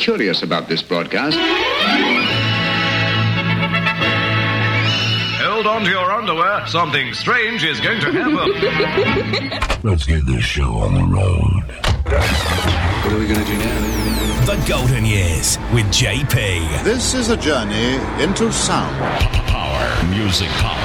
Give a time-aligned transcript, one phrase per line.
[0.00, 1.36] curious about this broadcast.
[5.42, 6.66] Hold on to your underwear.
[6.66, 9.80] Something strange is going to happen.
[9.90, 11.64] Let's get this show on the road.
[12.06, 14.46] What are we going to do now?
[14.46, 16.82] The Golden Years with JP.
[16.82, 18.96] This is a journey into sound.
[19.48, 20.06] Power.
[20.08, 20.80] Music power.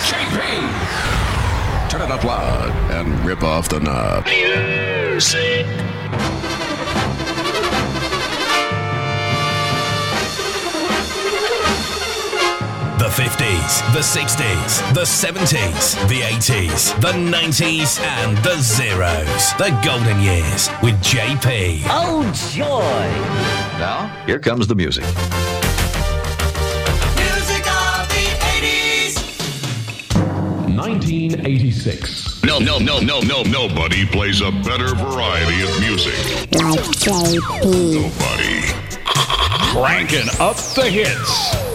[0.00, 1.88] JP!
[1.88, 4.26] Turn it up loud and rip off the knob.
[4.26, 5.87] Music.
[13.18, 19.52] 50s, the 60s, the 70s, the 80s, the 90s, and the zeros.
[19.58, 21.82] The Golden Years with JP.
[21.86, 22.64] Oh, joy!
[23.76, 25.02] now, here comes the music.
[27.16, 28.30] Music of the
[28.62, 29.18] 80s.
[30.76, 32.44] 1986.
[32.44, 36.14] No, no, no, no, no, nobody plays a better variety of music.
[36.52, 37.94] Like JP.
[37.94, 38.62] Nobody.
[39.74, 41.67] Cranking up the hits.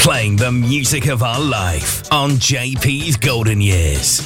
[0.00, 4.22] Playing the music of our life on JP's Golden Years.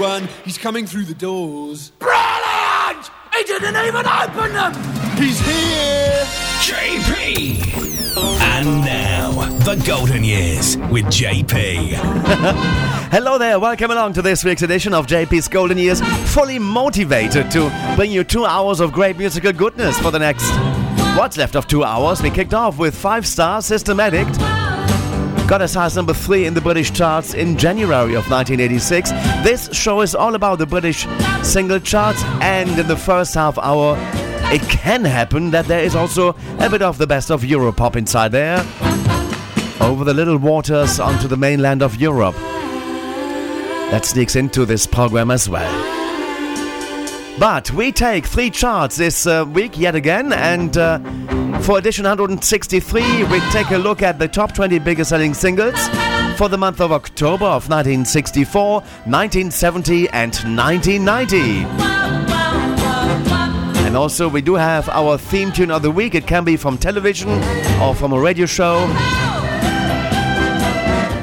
[0.00, 1.90] Look, everyone, he's coming through the doors.
[1.98, 3.10] Brilliant!
[3.34, 4.72] He didn't even open them!
[5.18, 6.24] He's here!
[6.62, 8.16] JP.
[8.40, 11.92] And now, The Golden Years with JP.
[13.12, 16.00] Hello there, welcome along to this week's edition of JP's Golden Years.
[16.32, 20.50] Fully motivated to bring you two hours of great musical goodness for the next.
[21.18, 22.22] What's left of two hours?
[22.22, 24.38] We kicked off with five star System Addict.
[25.50, 29.10] Got as high as number three in the British charts in January of 1986.
[29.42, 31.08] This show is all about the British
[31.42, 33.96] single charts, and in the first half hour,
[34.52, 38.30] it can happen that there is also a bit of the best of Europop inside
[38.30, 38.58] there.
[39.80, 42.36] Over the little waters onto the mainland of Europe.
[43.90, 45.90] That sneaks into this program as well.
[47.40, 51.00] But we take three charts this uh, week yet again, and uh,
[51.62, 55.88] for edition 163, we take a look at the top 20 biggest selling singles
[56.36, 61.64] for the month of October of 1964, 1970, and 1990.
[63.86, 66.14] And also, we do have our theme tune of the week.
[66.14, 67.30] It can be from television
[67.80, 68.86] or from a radio show.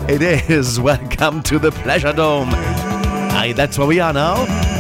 [0.10, 2.75] It is Welcome to the Pleasure Dome.
[3.36, 4.75] Aye, that's where we are now.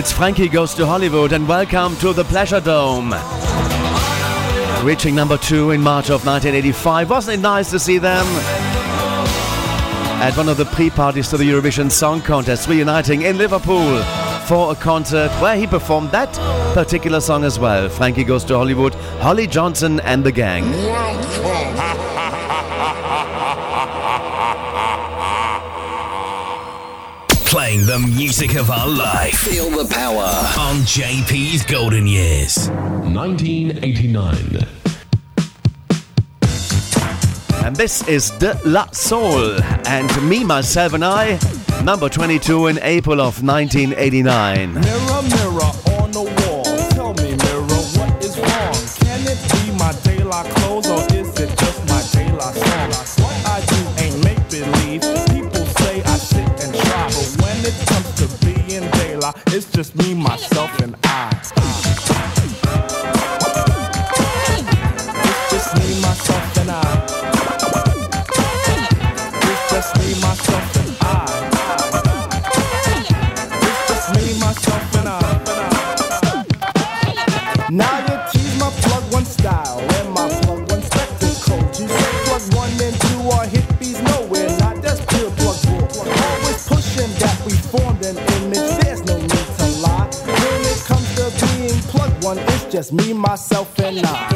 [0.00, 3.14] It's Frankie Goes to Hollywood and welcome to the Pleasure Dome.
[4.82, 7.10] Reaching number two in March of 1985.
[7.10, 8.24] Wasn't it nice to see them?
[10.22, 14.02] At one of the pre-parties to the Eurovision Song Contest, reuniting in Liverpool
[14.46, 16.32] for a concert where he performed that
[16.72, 17.90] particular song as well.
[17.90, 20.64] Frankie Goes to Hollywood, Holly Johnson and the gang.
[27.80, 29.38] Playing the music of our life.
[29.38, 30.24] Feel the power.
[30.58, 32.68] On JP's Golden Years.
[32.68, 34.66] 1989.
[37.64, 41.38] And this is De La Soul and Me, Myself and I,
[41.84, 45.39] number 22 in April of 1989.
[59.80, 60.69] Just me, myself,
[92.92, 94.29] me, myself, and I.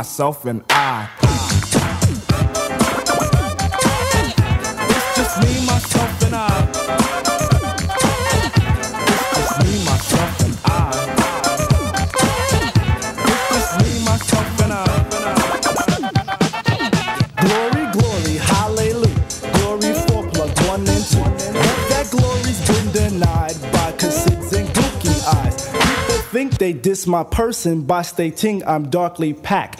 [0.00, 1.10] myself, and I.
[4.88, 6.38] It's just me, myself, and I.
[9.10, 10.78] It's just me, myself, and I.
[13.28, 14.84] It's just me, myself, and I.
[17.44, 19.20] Glory, glory, hallelujah.
[19.52, 21.20] Glory for plug one and two.
[21.20, 25.56] But that glory's been denied by cassids and gookie eyes.
[25.68, 29.79] People think they diss my person by stating I'm darkly packed.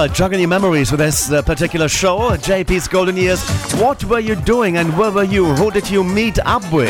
[0.00, 3.44] Well, jogging your memories with this uh, particular show, JP's Golden Years.
[3.72, 5.44] What were you doing and where were you?
[5.44, 6.88] Who did you meet up with?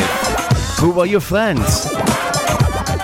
[0.79, 1.89] Who were your friends?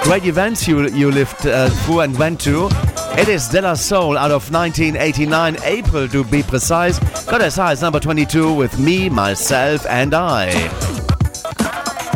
[0.03, 2.69] Great events you you lived uh, through and went to.
[3.17, 6.99] It is De La Soul out of 1989, April to be precise.
[7.25, 10.47] Got as high as number 22 with Me, Myself, and I.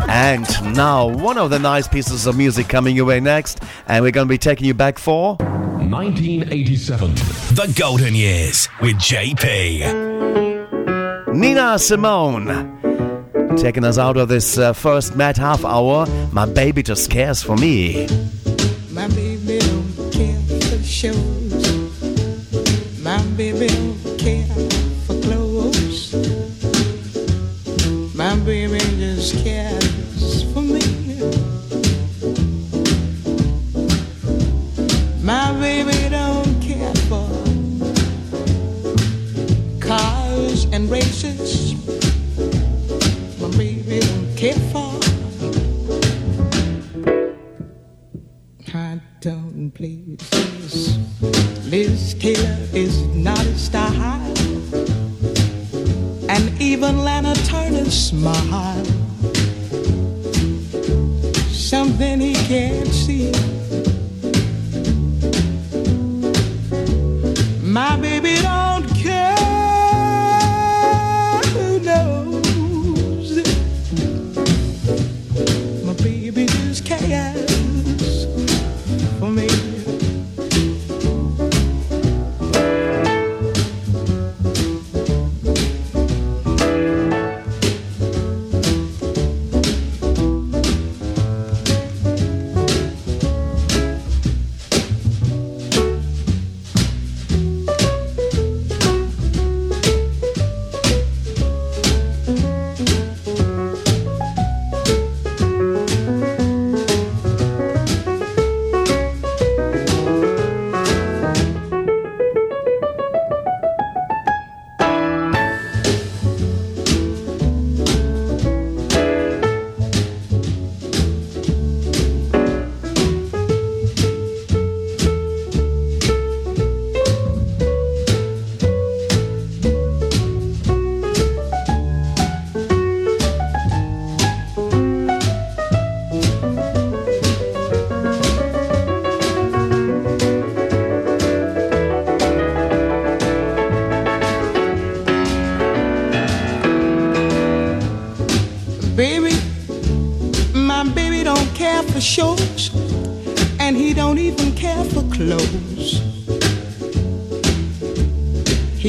[0.08, 4.12] And now, one of the nice pieces of music coming your way next, and we're
[4.12, 5.36] going to be taking you back for
[5.90, 7.16] 1987.
[7.56, 9.84] The Golden Years with JP.
[11.34, 12.78] Nina Simone.
[13.58, 17.58] Taking us out of this uh, first mad half hour, my baby just cares for
[17.58, 18.08] me.
[18.92, 21.92] My baby don't care for shows.
[23.02, 23.68] My baby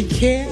[0.03, 0.52] He cares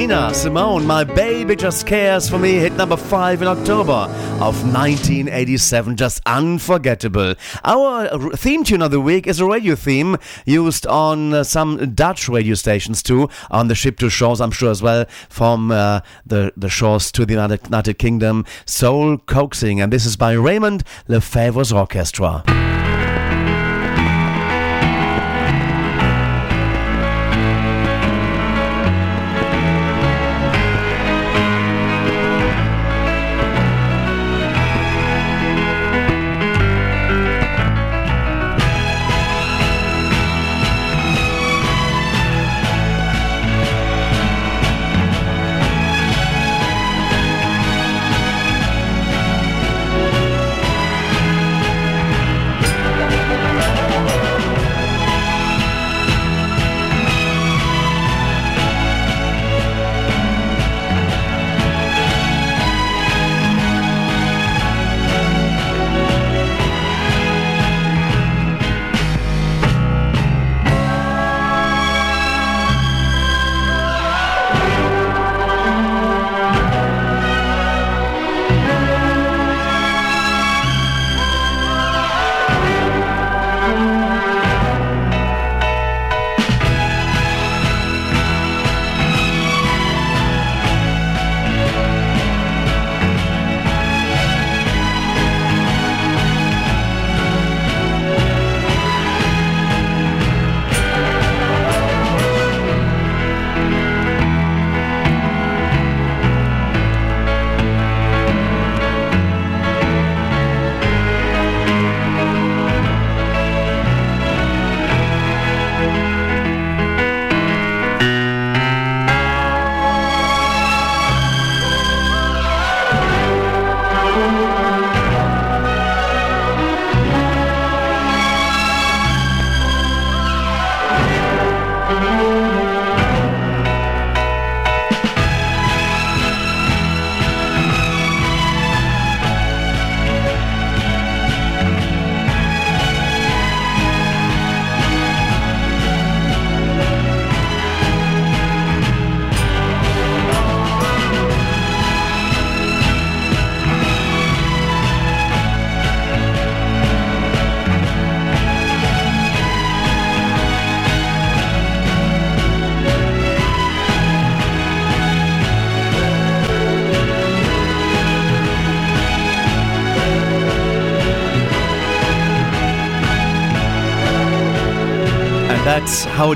[0.00, 4.08] Nina Simone, My Baby Just Cares for Me, hit number 5 in October
[4.40, 5.94] of 1987.
[5.94, 7.34] Just unforgettable.
[7.66, 12.30] Our theme tune of the week is a radio theme used on uh, some Dutch
[12.30, 16.50] radio stations too, on the ship to shores, I'm sure as well, from uh, the,
[16.56, 18.46] the shores to the United, United Kingdom.
[18.64, 22.69] Soul Coaxing, and this is by Raymond Lefebvre's Orchestra.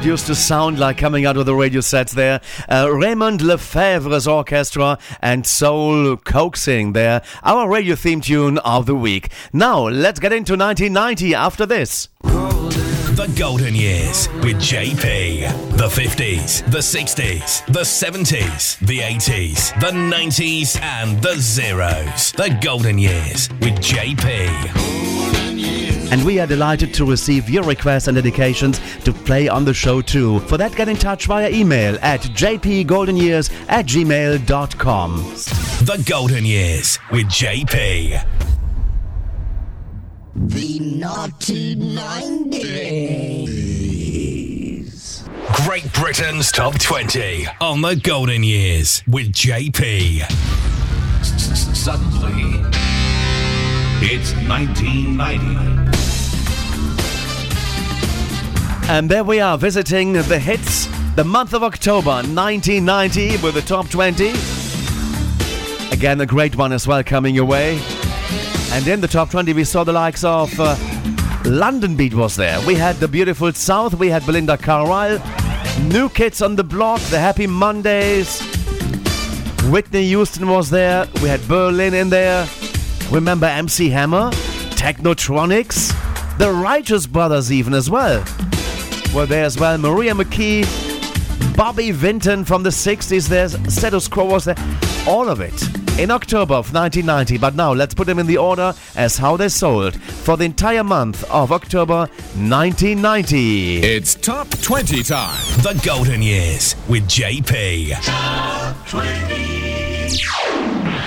[0.04, 2.40] Used to sound like coming out of the radio sets there.
[2.68, 7.22] Uh, Raymond Lefebvre's orchestra and soul coaxing there.
[7.42, 9.30] Our radio theme tune of the week.
[9.52, 12.08] Now, let's get into 1990 after this.
[12.22, 15.76] The Golden Years with JP.
[15.76, 22.32] The 50s, the 60s, the 70s, the 80s, the 90s, and the zeros.
[22.32, 25.03] The Golden Years with JP.
[26.10, 30.00] And we are delighted to receive your requests and dedications to play on the show
[30.00, 30.40] too.
[30.40, 35.16] For that, get in touch via email at jpgoldenyears at gmail.com.
[35.84, 38.24] The Golden Years with JP.
[40.36, 43.24] The naughty 90s.
[45.64, 50.22] Great Britain's Top 20 on the Golden Years with JP.
[51.22, 52.60] Suddenly,
[54.00, 55.83] it's 1990.
[58.86, 63.88] And there we are visiting the hits, the month of October 1990 with the top
[63.88, 64.28] 20.
[65.90, 67.80] Again, a great one as well coming your way.
[68.72, 70.76] And in the top 20, we saw the likes of uh,
[71.46, 72.60] London Beat was there.
[72.66, 75.18] We had the beautiful South, we had Belinda Carlisle,
[75.84, 78.42] New Kids on the Block, the Happy Mondays.
[79.70, 81.08] Whitney Houston was there.
[81.22, 82.46] We had Berlin in there.
[83.10, 84.30] Remember MC Hammer,
[84.76, 85.88] Technotronics,
[86.36, 88.22] the Righteous Brothers even as well
[89.14, 89.78] were there as well.
[89.78, 90.66] Maria McKee,
[91.56, 94.56] Bobby Vinton from the 60s, there's Status Quo was there.
[95.06, 95.62] All of it
[95.98, 97.38] in October of 1990.
[97.38, 100.82] But now let's put them in the order as how they sold for the entire
[100.82, 103.82] month of October 1990.
[103.82, 105.38] It's Top 20 time.
[105.62, 107.90] The Golden Years with JP.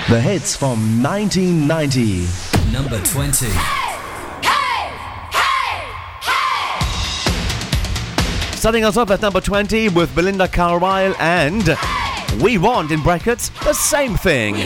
[0.08, 2.72] The hits from 1990.
[2.72, 3.77] Number 20.
[8.58, 11.76] Starting us off at number 20 with Belinda Carlisle and
[12.42, 14.56] We Want in brackets the same thing.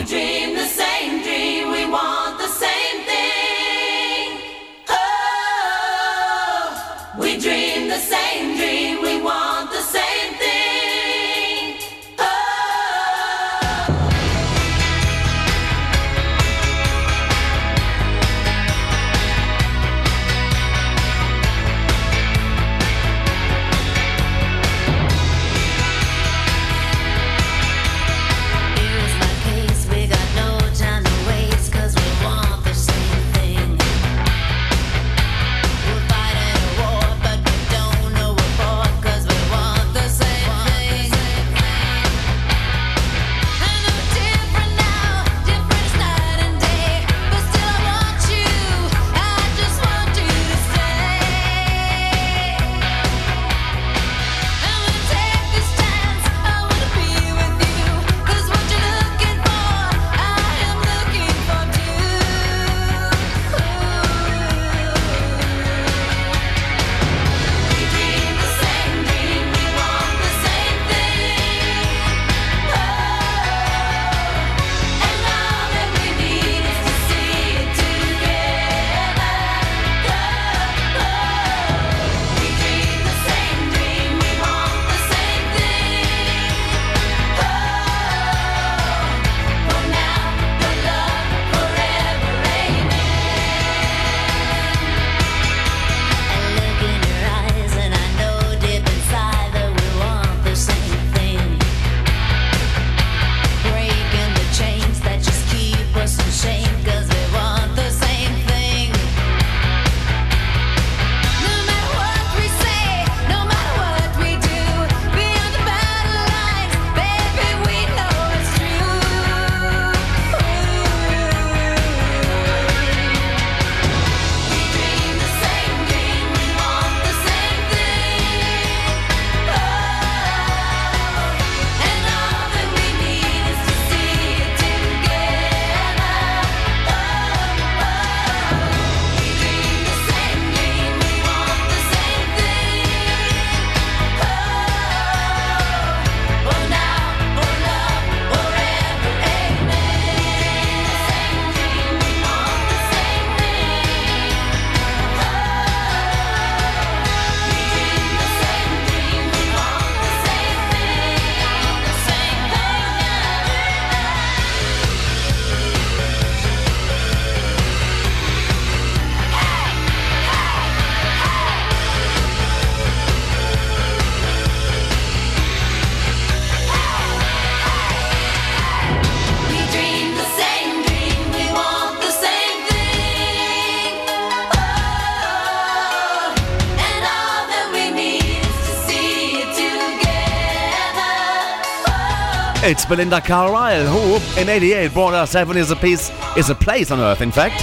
[192.73, 196.89] It's Belinda Carlisle, who in 88 brought us Heaven is a Piece, is a Place
[196.89, 197.61] on Earth, in fact.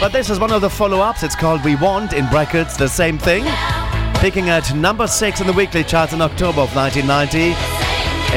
[0.00, 1.22] But this is one of the follow ups.
[1.22, 3.44] It's called We Want, in brackets, the same thing.
[4.14, 7.52] Picking at number 6 in the weekly charts in October of 1990.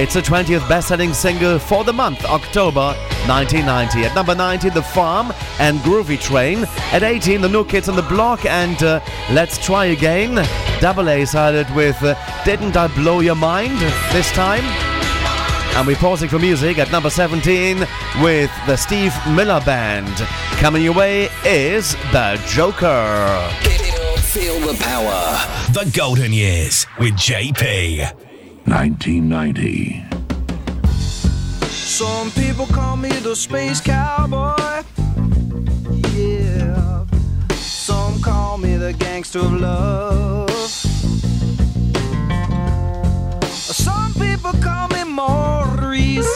[0.01, 2.93] It's the 20th best selling single for the month, October
[3.25, 4.03] 1990.
[4.03, 6.65] At number 19, The Farm and Groovy Train.
[6.91, 8.99] At 18, The New Kids on the Block and uh,
[9.31, 10.45] Let's Try Again.
[10.81, 13.79] Double A sided with uh, Didn't I Blow Your Mind
[14.11, 14.90] this time?
[15.73, 17.79] And we're pausing for music at number 17
[18.21, 20.15] with the Steve Miller Band.
[20.59, 23.49] Coming your way is The Joker.
[24.19, 25.37] Feel the power.
[25.73, 28.13] The Golden Years with JP.
[28.65, 30.03] 1990.
[31.69, 34.83] Some people call me the space cowboy.
[36.13, 37.05] Yeah.
[37.55, 40.49] Some call me the gangster of love.
[43.51, 45.03] Some people call me
[45.91, 46.33] Maurice.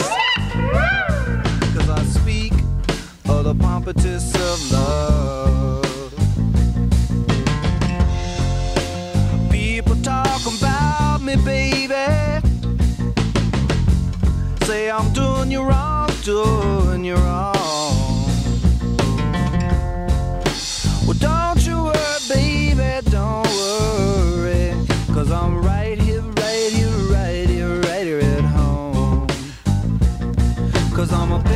[1.74, 2.52] Cause I speak
[3.26, 6.12] of the pompatus of love.
[9.50, 11.94] People talk about me, baby.
[14.66, 17.54] Say I'm doing you wrong, doing you wrong.
[21.06, 24.74] Well, don't you worry, baby, don't worry.
[25.14, 26.05] Cause I'm right here,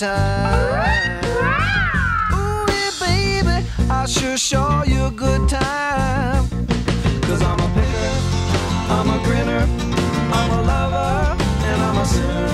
[0.00, 1.20] Time.
[2.32, 6.48] Ooh, yeah, baby, I sure show you a good time.
[7.26, 8.12] Cause I'm a picker,
[8.96, 9.64] I'm a grinner,
[10.38, 11.36] I'm a lover,
[11.68, 12.48] and I'm a sinner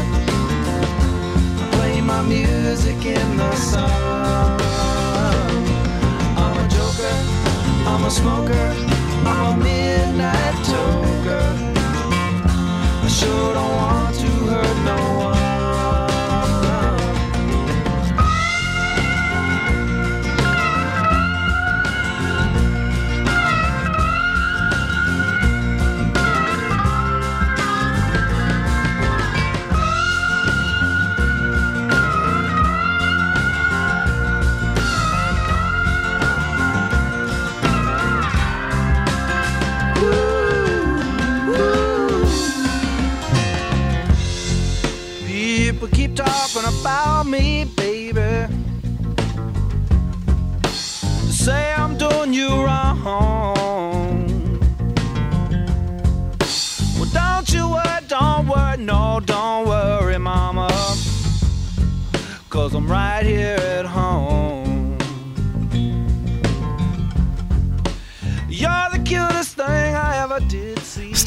[1.76, 4.60] play my music in the sun.
[6.42, 7.14] I'm a joker,
[7.86, 8.66] I'm a smoker,
[9.24, 11.46] I'm a midnight toker.
[13.04, 13.75] I sure don't
[46.56, 48.46] talking about me, baby.
[50.70, 53.35] Say I'm doing you wrong.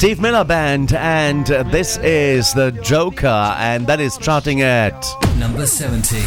[0.00, 3.26] Steve Miller Band, and this is The Joker,
[3.58, 5.06] and that is charting at.
[5.38, 6.22] Number 17.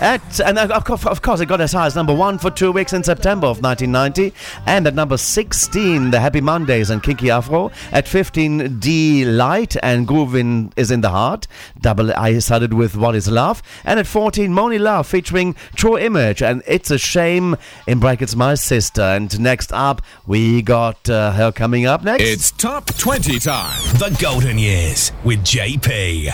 [0.00, 2.70] At, and of course, of course, it got as high as number one for two
[2.70, 4.32] weeks in September of 1990.
[4.66, 7.72] And at number 16, The Happy Mondays and Kinky Afro.
[7.90, 11.48] At 15, Deee-Lite and Groovin is in the Heart.
[11.80, 13.60] Double I started with What is Love.
[13.84, 17.56] And at 14, Monie Love featuring True Image and It's a Shame,
[17.86, 19.02] in brackets, My Sister.
[19.02, 22.22] And next up, we got uh, her coming up next.
[22.22, 23.80] It's Top 20 time.
[23.98, 26.28] The Golden Years with JP.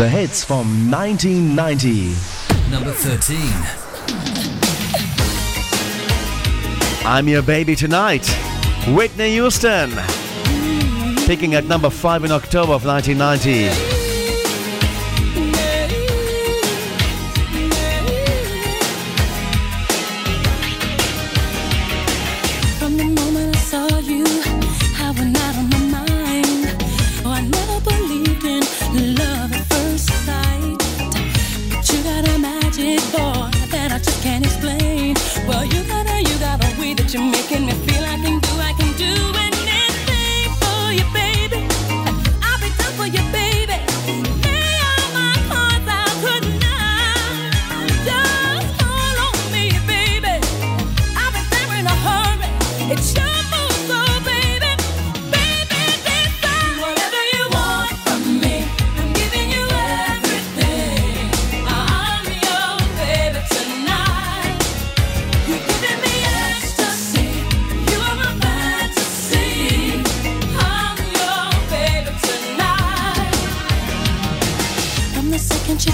[0.00, 2.14] The hits from 1990.
[2.70, 3.38] Number 13.
[7.06, 8.26] I'm Your Baby Tonight.
[8.88, 9.90] Whitney Houston.
[11.26, 13.89] Picking at number 5 in October of 1990.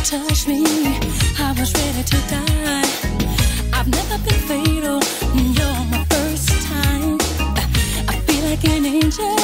[0.07, 0.63] Touched me,
[1.37, 2.87] I was ready to die.
[3.73, 5.01] I've never been fatal,
[5.35, 7.19] you're my first time.
[8.07, 9.37] I feel like an angel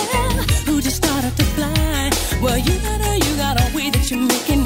[0.64, 2.10] who just started to fly.
[2.40, 4.61] Well, you got a, you got a way that you're making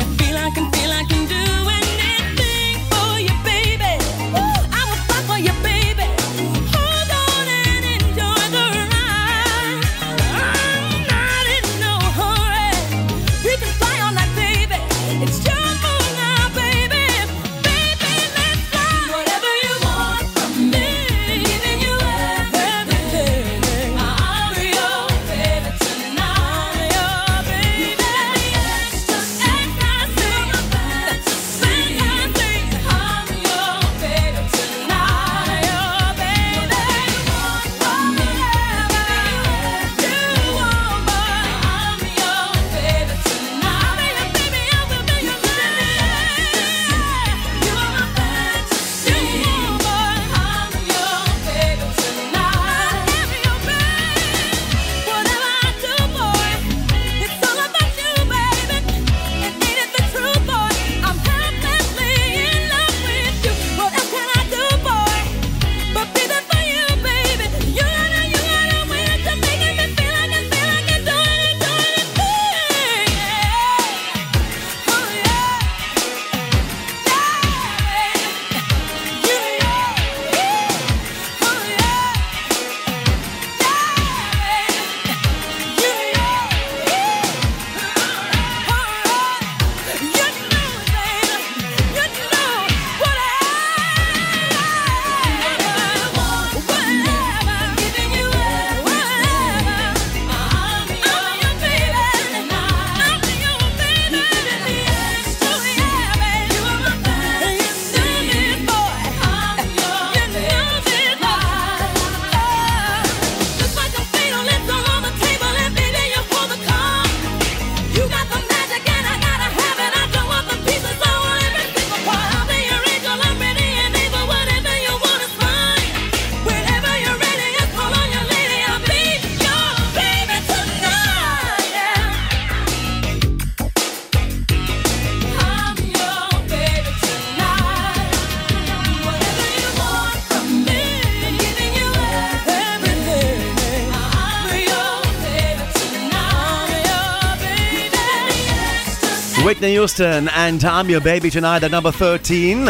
[149.66, 152.68] Whitney Houston and I'm Your Baby Tonight at number 13.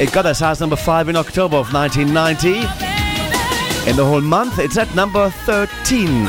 [0.00, 2.58] It got us as number 5 in October of 1990.
[3.88, 6.26] In the whole month, it's at number 13.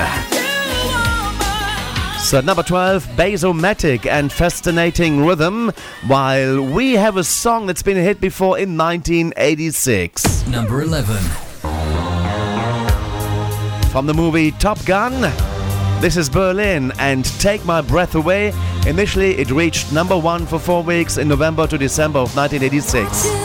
[2.20, 5.72] So at number 12, Bass-O-Matic and Fascinating Rhythm,
[6.06, 10.46] while we have a song that's been a hit before in 1986.
[10.46, 11.16] Number 11.
[13.90, 15.20] From the movie Top Gun,
[16.00, 18.54] this is Berlin and Take My Breath Away.
[18.86, 23.45] Initially, it reached number one for four weeks in November to December of 1986.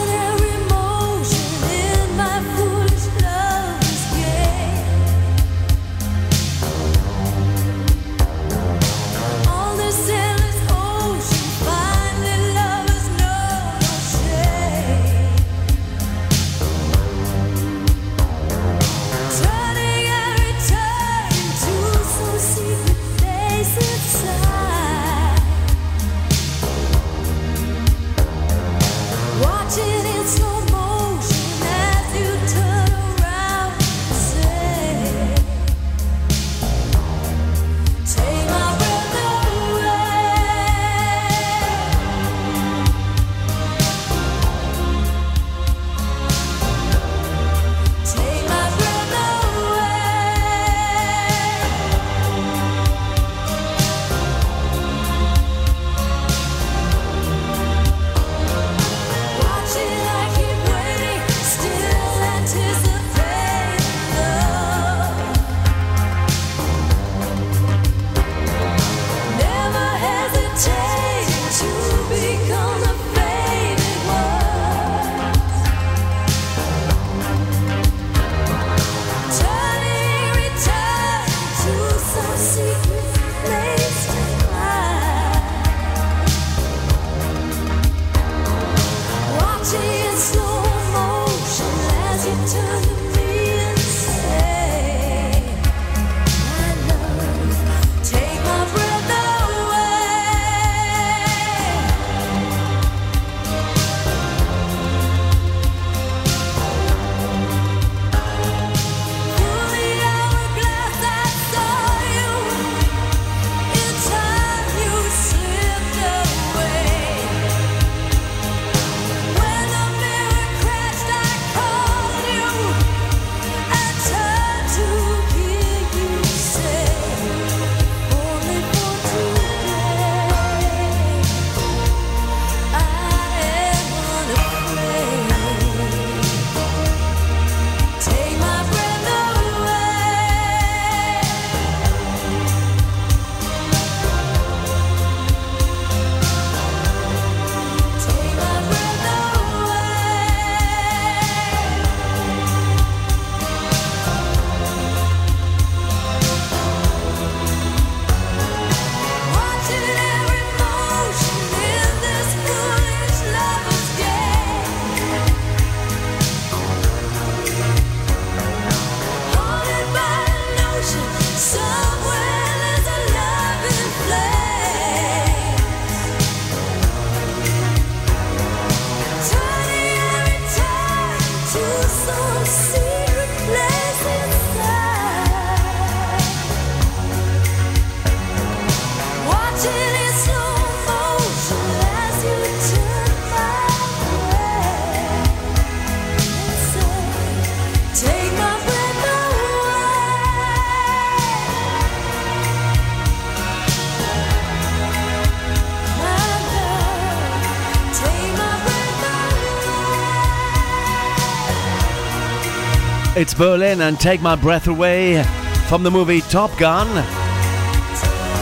[213.31, 215.23] It's Berlin and Take My Breath Away
[215.69, 216.85] from the movie Top Gun.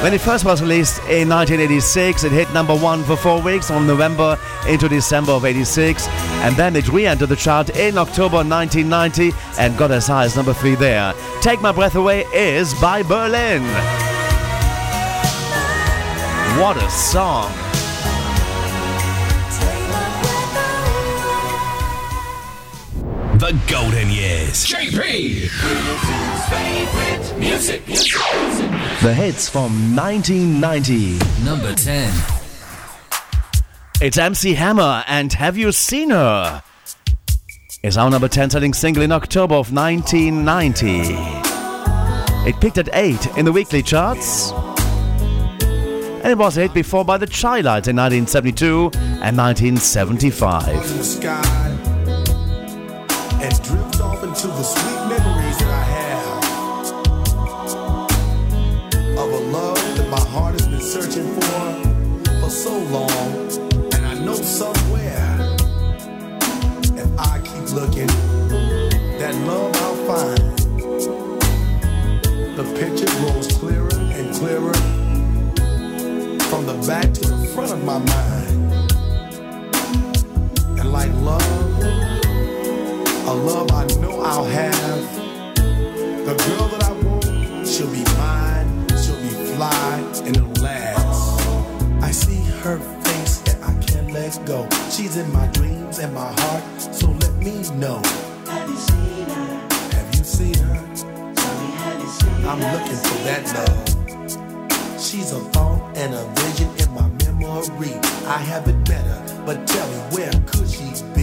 [0.02, 3.86] When it first was released in 1986, it hit number one for four weeks from
[3.86, 4.36] November
[4.68, 9.78] into December of 86, and then it re entered the chart in October 1990 and
[9.78, 11.14] got as high as number three there.
[11.40, 13.62] Take My Breath Away is by Berlin.
[16.60, 17.69] What a song!
[23.50, 24.68] The Golden Years.
[24.68, 25.50] JP.
[26.52, 27.84] Favorite music.
[29.02, 31.18] The hits from 1990.
[31.44, 32.14] Number 10.
[34.02, 36.62] It's MC Hammer and Have You Seen Her?
[37.82, 41.16] Is our number 10 selling single in October of 1990.
[42.48, 44.52] It peaked at 8 in the weekly charts.
[46.22, 48.92] And it was a hit before by the Chi-Lites in 1972
[49.24, 51.89] and 1975.
[53.42, 56.40] And drift off into the sweet memories that I have
[59.18, 61.90] of a love that my heart has been searching for
[62.42, 63.12] for so long.
[63.94, 65.38] And I know somewhere,
[66.96, 68.08] if I keep looking,
[69.20, 70.58] that love I'll find.
[72.58, 74.74] The picture grows clearer and clearer
[76.50, 78.50] from the back to the front of my mind.
[80.80, 82.09] And like love,
[83.30, 85.16] a love I know I'll have.
[86.26, 91.48] The girl that I want, she'll be mine, she'll be fly, and it'll last.
[92.02, 94.68] I see her face and I can't let go.
[94.90, 98.02] She's in my dreams and my heart, so let me know.
[98.48, 99.68] Have you seen her?
[99.94, 100.80] Have you seen her?
[102.50, 105.00] I'm looking for that love.
[105.00, 107.94] She's a thought and a vision in my memory.
[108.26, 111.19] I have it better, but tell me where could she be?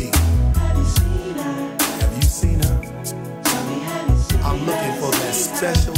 [5.57, 5.96] For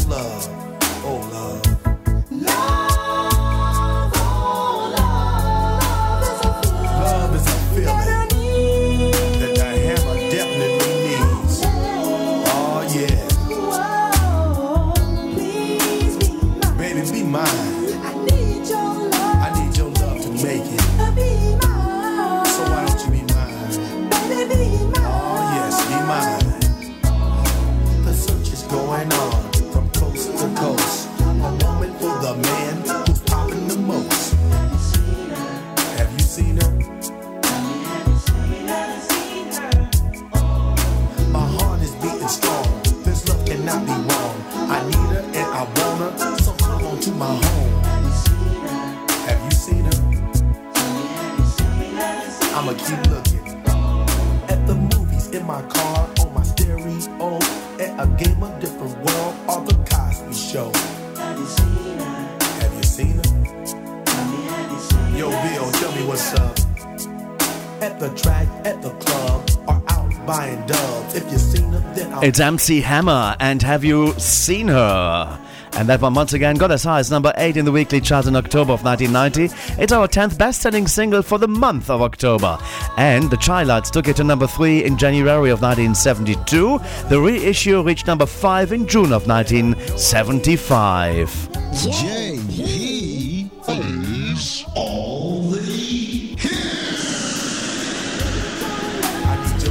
[72.28, 75.40] It's MC Hammer and Have You Seen Her?
[75.72, 78.26] And that one once again got as high as number 8 in the weekly chart
[78.26, 79.82] in October of 1990.
[79.82, 82.58] It's our 10th best selling single for the month of October.
[82.98, 86.78] And the Chi-Lites took it to number 3 in January of 1972.
[87.08, 91.48] The reissue reached number 5 in June of 1975.
[91.72, 92.37] JP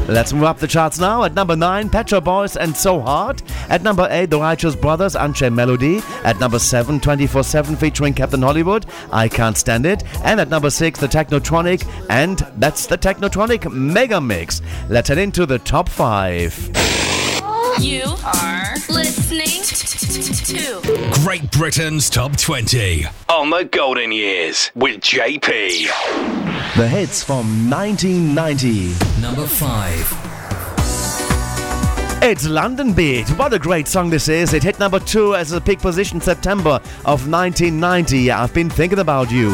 [0.08, 1.24] Let's move up the charts now.
[1.24, 3.42] At number 9, Pet Shop Boys and So Hard.
[3.70, 6.02] At number 8, The Righteous Brothers, Unchained Melody.
[6.24, 10.04] At number 7, 24 7 featuring Captain Hollywood, I Can't Stand It.
[10.24, 14.62] And at number 6, The Technotronic, and that's the Technotronic Mega Mix.
[14.88, 17.07] Let's head into the top 5.
[17.80, 19.62] You are listening
[20.46, 20.82] to
[21.24, 25.86] Great Britain's Top 20 on the Golden Years with JP.
[26.76, 29.22] The hits from 1990.
[29.22, 32.24] Number 5.
[32.24, 33.30] It's Londonbeat.
[33.38, 34.56] What a great song this is.
[34.56, 38.32] It hit number 2 as a peak position September of 1990.
[38.32, 39.52] I've been thinking about you.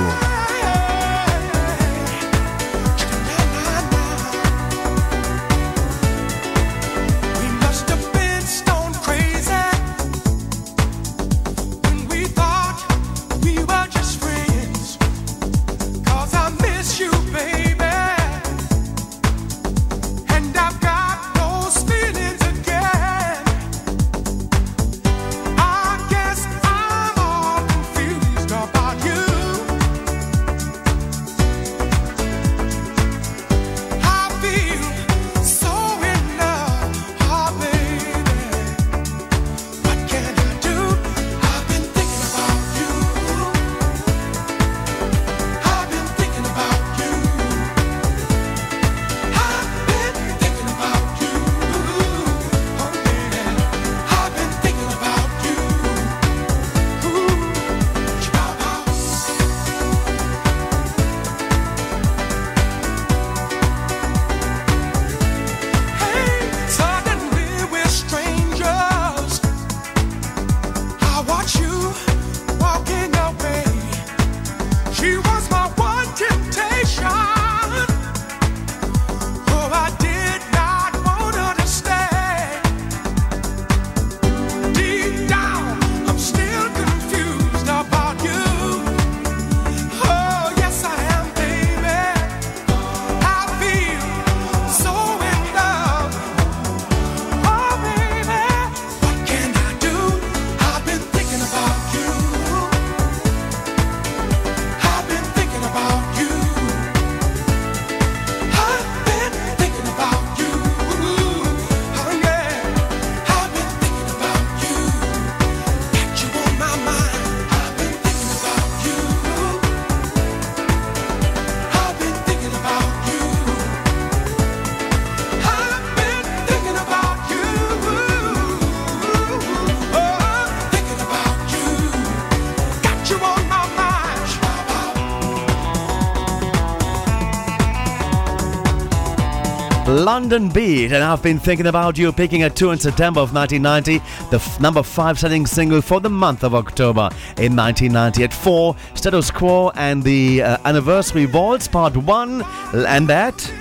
[140.03, 143.99] Londonbeat, and I've been thinking about you picking a 2 in September of 1990,
[144.29, 148.23] the f- number 5 selling single for the month of October in 1990.
[148.25, 152.41] At 4, Status Quo and the uh, Anniversary Waltz Part 1,
[152.85, 153.53] and that.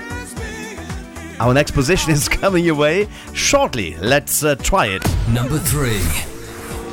[1.39, 3.97] Our next position is coming your way shortly.
[3.99, 5.03] Let's uh, try it.
[5.29, 6.01] Number three.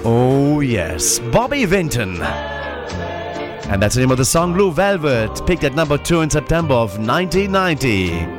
[0.06, 1.18] Oh, yes.
[1.18, 2.22] Bobby Vinton.
[2.22, 6.76] And that's the name of the song Blue Velvet, picked at number 2 in September
[6.76, 8.39] of 1990.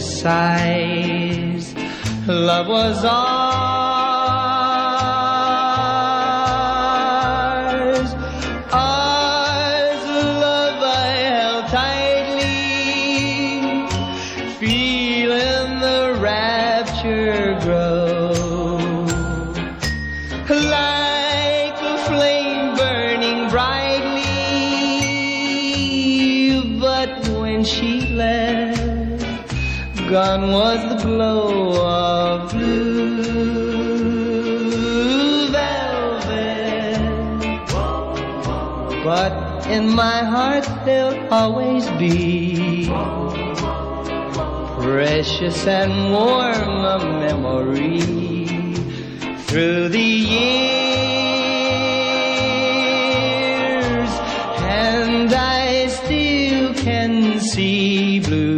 [0.00, 1.74] Sighs.
[2.26, 3.14] Love was ours.
[8.72, 10.02] Ours,
[10.44, 12.54] love I held tightly.
[14.58, 18.32] Feeling the rapture grow.
[20.48, 24.32] Like a flame burning brightly.
[26.80, 28.93] But when she left,
[30.10, 33.24] gone was the glow of blue
[35.50, 37.00] velvet.
[39.02, 42.86] But in my heart there'll always be
[44.80, 48.00] precious and warm a memory
[49.46, 50.44] through the years,
[54.60, 58.53] and I still can see blue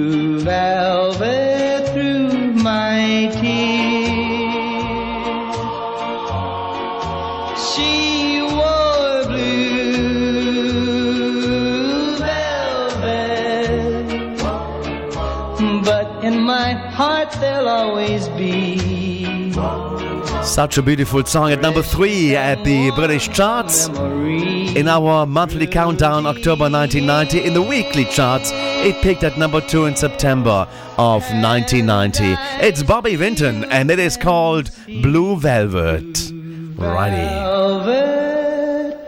[20.56, 23.88] Such a beautiful song at number 3 at the British charts.
[23.88, 29.84] In our monthly countdown, October 1990, in the weekly charts, it peaked at number 2
[29.84, 32.36] in September of 1990.
[32.66, 36.32] It's Bobby Vinton, and it is called Blue Velvet.
[36.78, 37.16] Righty.
[37.16, 38.98] velvet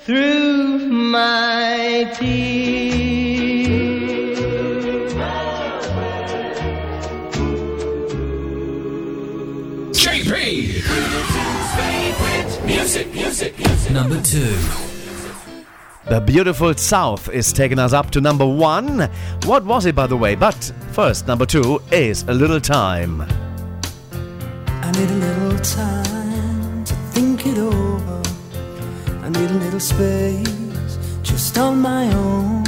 [0.00, 1.68] through my!
[12.88, 13.92] Favorite music, music, music.
[13.92, 14.56] Number two.
[16.06, 19.10] The beautiful South is taking us up to number one.
[19.44, 20.34] What was it, by the way?
[20.34, 23.20] But first, number two is A Little Time.
[23.20, 28.22] I need a little time to think it over.
[29.22, 32.64] I need a little space just on my own.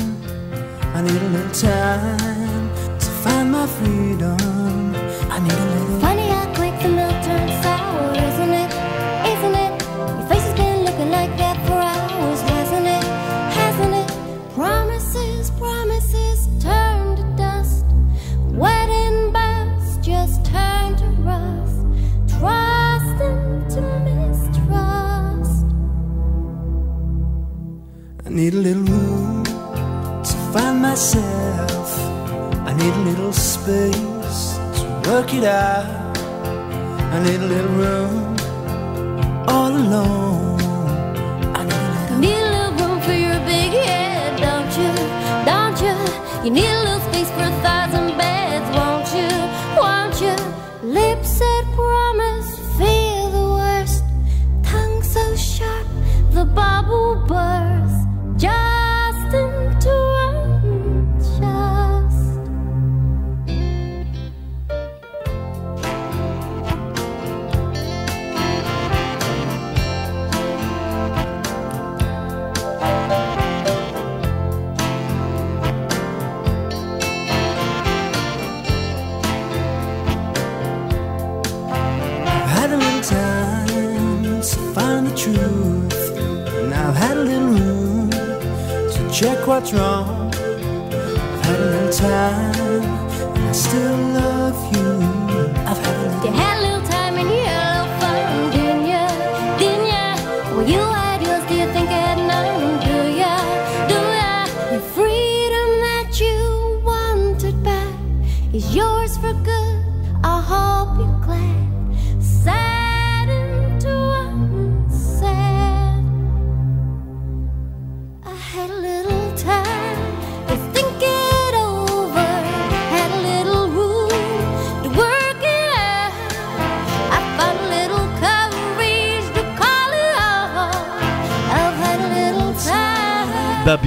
[0.94, 4.94] I need a little time to find my freedom.
[5.30, 6.00] I need a little.
[6.00, 6.19] Funny
[28.40, 29.44] need a little room
[30.24, 31.88] to find myself.
[32.68, 34.40] I need a little space
[34.76, 36.16] to work it out.
[37.14, 38.36] I need a little room
[39.46, 40.58] all alone.
[41.58, 42.18] I need a little.
[42.24, 44.92] Need a little room for your big head, don't you?
[45.50, 45.96] Don't you?
[46.44, 46.89] You need a little
[89.20, 90.32] check what's wrong.
[90.32, 92.84] I've had a time,
[93.36, 94.09] and I still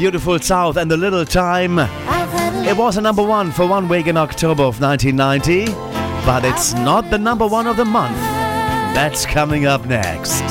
[0.04, 1.80] Beautiful South and the Little Time.
[1.80, 5.68] It was a number one for one week in October of 1990,
[6.26, 8.18] but it's not the number one of the month.
[8.94, 10.42] That's coming up next.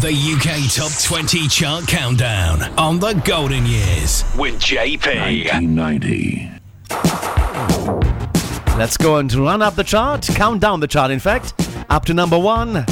[0.00, 5.14] The UK Top 20 Chart Countdown on the Golden Years with JP.
[5.14, 6.50] 1990.
[8.76, 11.54] Let's go and run up the chart, count down the chart, in fact,
[11.88, 12.84] up to number one.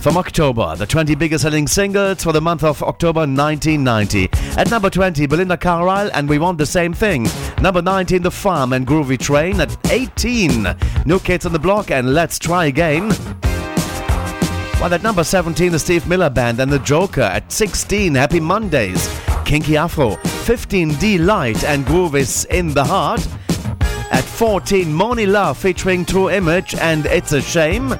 [0.00, 4.30] From October, the 20 biggest selling singles for the month of October 1990.
[4.58, 7.28] At number 20, Belinda Carlisle, and we want the same thing.
[7.60, 9.60] Number 19, The Farm and Groovy Train.
[9.60, 10.74] At 18,
[11.04, 13.10] New Kids on the Block and Let's Try Again.
[14.80, 17.20] While at number 17, the Steve Miller Band and the Joker.
[17.20, 19.06] At 16, Happy Mondays,
[19.44, 20.16] Kinky Afro.
[20.16, 22.14] 15, Deee-Lite and Groove
[22.46, 23.28] in the Heart.
[24.10, 27.94] At 14, Monie Love featuring True Image and It's a Shame.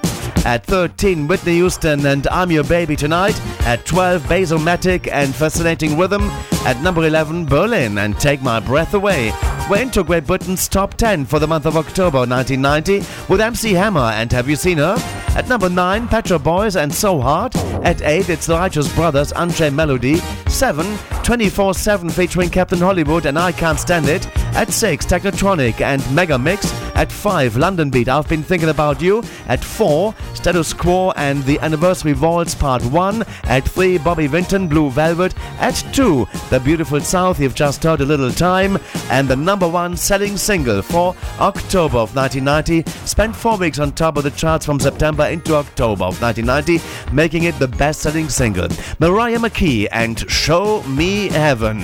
[0.45, 3.41] At 13, Whitney Houston and I'm Your Baby Tonight.
[3.61, 6.22] At 12, Bass-O-Matic and Fascinating Rhythm.
[6.64, 9.33] At number 11, Berlin and Take My Breath Away.
[9.70, 14.01] We're into Great Britain's top 10 for the month of October 1990 with MC Hammer
[14.01, 14.97] and Have You Seen Her?
[15.37, 17.55] At number 9, Pet Shop Boys and So Hard.
[17.85, 20.16] At 8, it's the Righteous Brothers, Unchained Melody.
[20.49, 20.85] 7,
[21.22, 24.26] 24 7 featuring Captain Hollywood and I Can't Stand It.
[24.57, 26.72] At 6, Technotronic and Mega Mix.
[26.97, 29.22] At 5, Londonbeat, I've Been Thinking About You.
[29.47, 33.24] At 4, Status Quo and the Anniversary Waltz Part 1.
[33.45, 35.35] At 3, Bobby Vinton, Blue Velvet.
[35.59, 38.78] At 2, The Beautiful South, you've just heard a little time.
[39.11, 44.16] And the number one selling single for October of 1990 spent four weeks on top
[44.16, 48.68] of the charts from September into October of 1990, making it the best selling single.
[48.99, 51.78] Maria McKee and Show Me Heaven.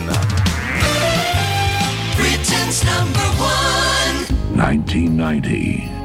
[2.17, 4.57] Britain's number one.
[4.57, 5.96] 1990.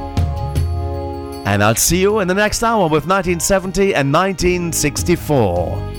[1.46, 5.91] And I'll see you in the next hour with 1970 and 1964.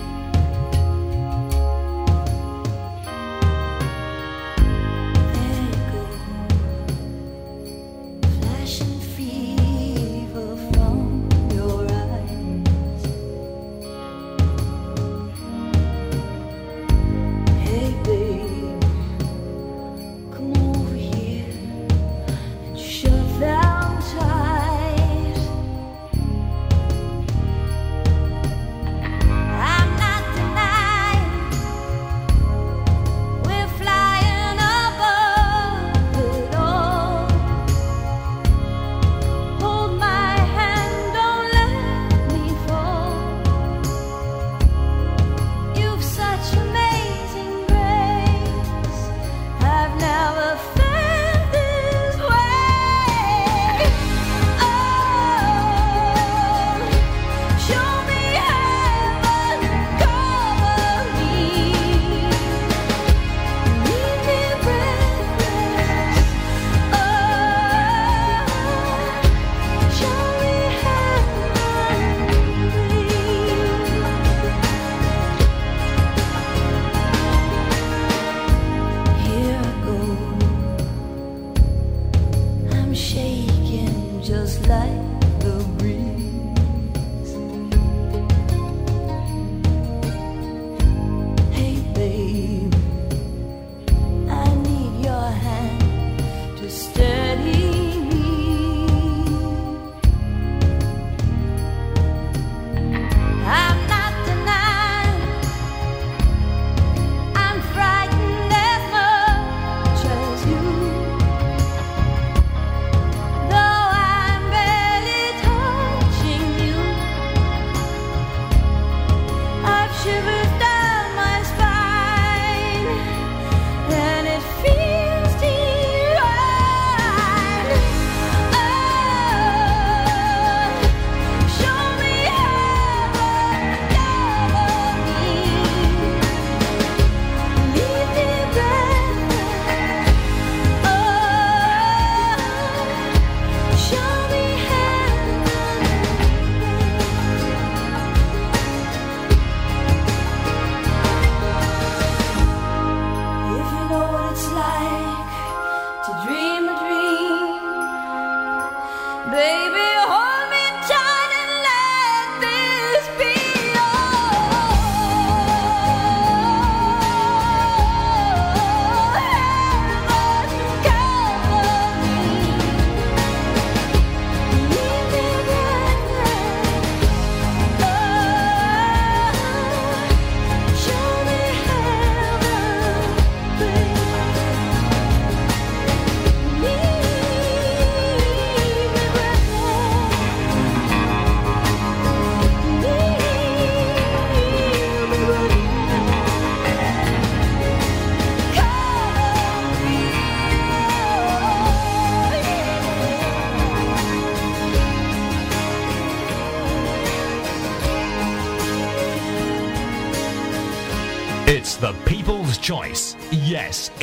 [84.60, 85.11] life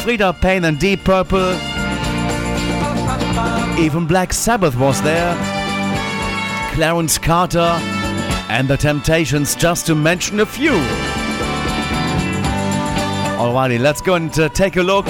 [0.04, 1.52] Freda Payne and Deep Purple.
[3.78, 5.36] Even Black Sabbath was there.
[6.76, 7.78] Clarence Carter
[8.48, 10.80] and the Temptations, just to mention a few.
[13.44, 15.06] Alrighty, let's go and uh, take a look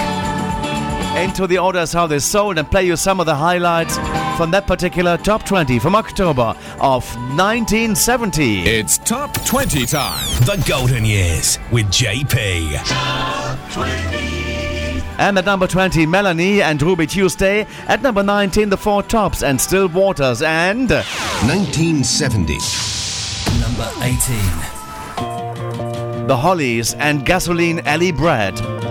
[1.24, 3.96] into the orders how they sold and play you some of the highlights
[4.38, 7.06] from that particular top 20 from October of
[7.38, 8.64] 1970.
[8.64, 10.26] It's Top 20 time.
[10.46, 12.80] The Golden Years with JP.
[15.20, 17.68] And at number 20, Melanie and Ruby Tuesday.
[17.88, 20.42] At number 19, The Four Tops and Still Waters.
[20.42, 22.58] And 1970.
[23.62, 24.73] Number 18.
[26.26, 28.83] The Hollies and Gasoline Alley Bred.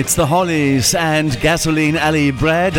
[0.00, 2.72] It's the Hollies and Gasoline Alley Bred.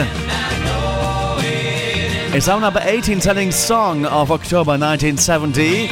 [2.33, 5.85] It's our number 18 selling song of October 1970.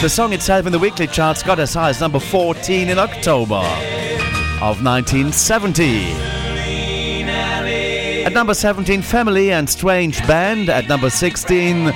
[0.00, 3.56] The song itself in the weekly charts got as high as number 14 in October
[4.62, 6.12] of 1970.
[8.24, 10.68] At number 17, Family and Strange Band.
[10.68, 11.90] At number 16,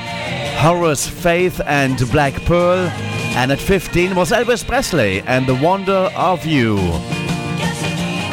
[0.57, 2.89] Horace Faith and Black Pearl.
[3.37, 6.79] And at 15 was Elvis Presley and The Wonder of You.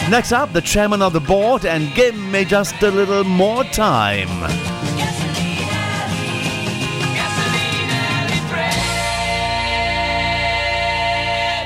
[0.09, 4.27] Next up, the chairman of the board, and give me just a little more time.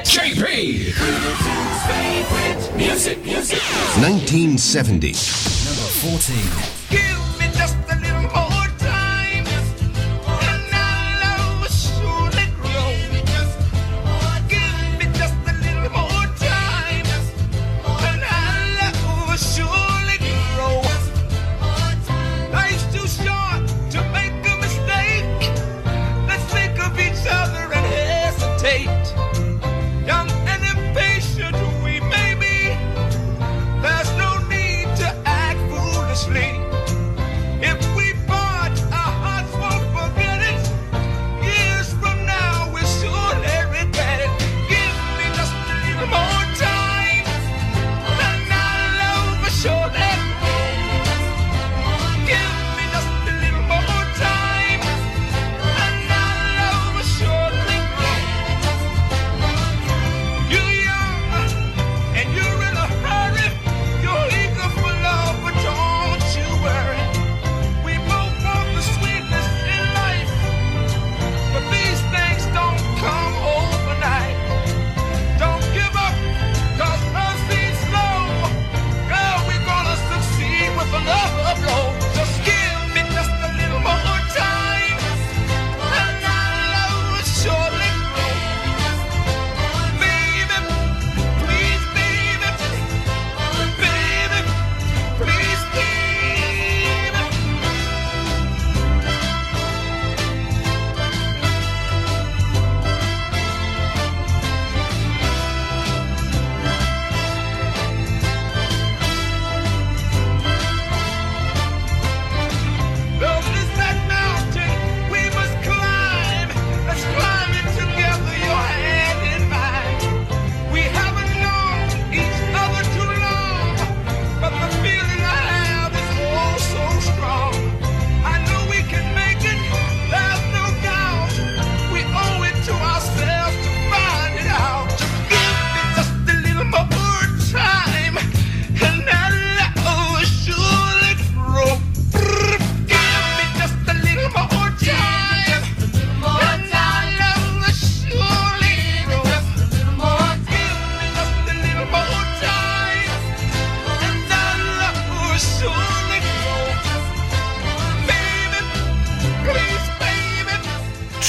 [0.04, 0.94] JP!
[2.76, 3.60] Music, music.
[4.02, 5.08] 1970.
[5.08, 6.73] Number 14.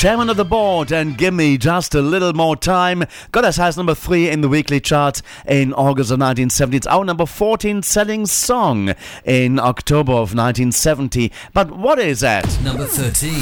[0.04, 3.04] Chairman of the board, and give me just a little more time.
[3.32, 6.76] Got us as number three in the weekly charts in August of 1970.
[6.76, 8.92] It's our number 14 selling song
[9.24, 11.32] in October of 1970.
[11.54, 12.44] But what is that?
[12.62, 13.32] Number 13.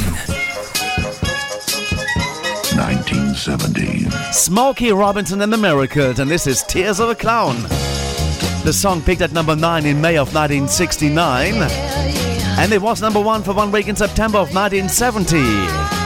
[2.79, 4.09] 1970.
[4.31, 7.61] Smokey Robinson and the Miracles, and this is Tears of a Clown.
[8.63, 11.55] The song peaked at number 9 in May of 1969,
[12.57, 16.01] and it was number 1 for one week in September of 1970.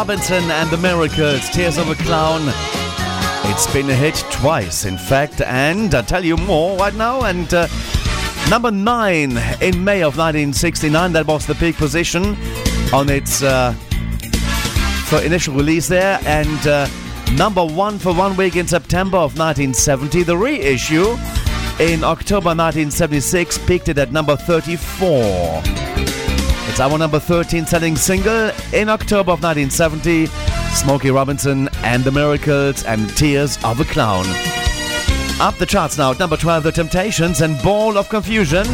[0.00, 2.40] Robinson and the Miracles, Tears of a Clown.
[3.50, 7.24] It's been a hit twice, in fact, and I'll tell you more right now.
[7.24, 7.68] And uh,
[8.48, 12.34] number nine in May of 1969, that was the peak position
[12.94, 13.74] on its uh,
[15.04, 16.88] for initial release there, and uh,
[17.34, 20.22] number one for one week in September of 1970.
[20.22, 21.10] The reissue
[21.78, 26.09] in October 1976 peaked it at number 34.
[26.80, 30.26] Our number 13 selling single in October of 1970
[30.72, 34.24] Smokey Robinson and the Miracles and Tears of a Clown.
[35.40, 38.66] Up the charts now at number 12 The Temptations and Ball of Confusion.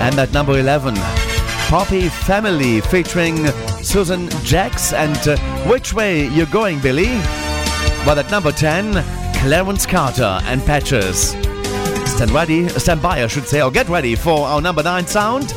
[0.00, 0.94] And at number 11
[1.68, 3.46] Poppy Family featuring
[3.82, 5.36] Susan Jacks and uh,
[5.68, 7.18] Which Way You Going Billy?
[8.06, 8.94] But at number 10
[9.40, 11.32] Clarence Carter and Patches.
[12.06, 15.52] Stand ready, stand by, I should say, or get ready for our number nine sound.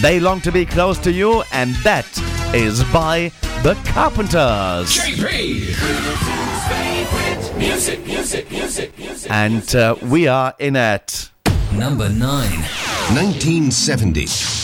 [0.00, 2.06] They long to be close to you, and that
[2.54, 3.32] is by
[3.62, 4.96] the Carpenters.
[7.56, 9.30] Music, music, music, music.
[9.30, 11.30] And uh, we are in at
[11.72, 12.20] Number 9.
[12.20, 14.57] 1970.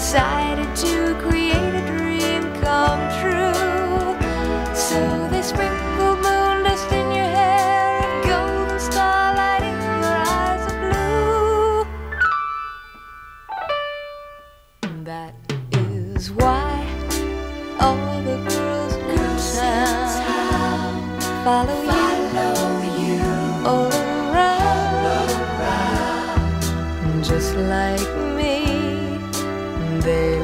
[0.00, 0.49] And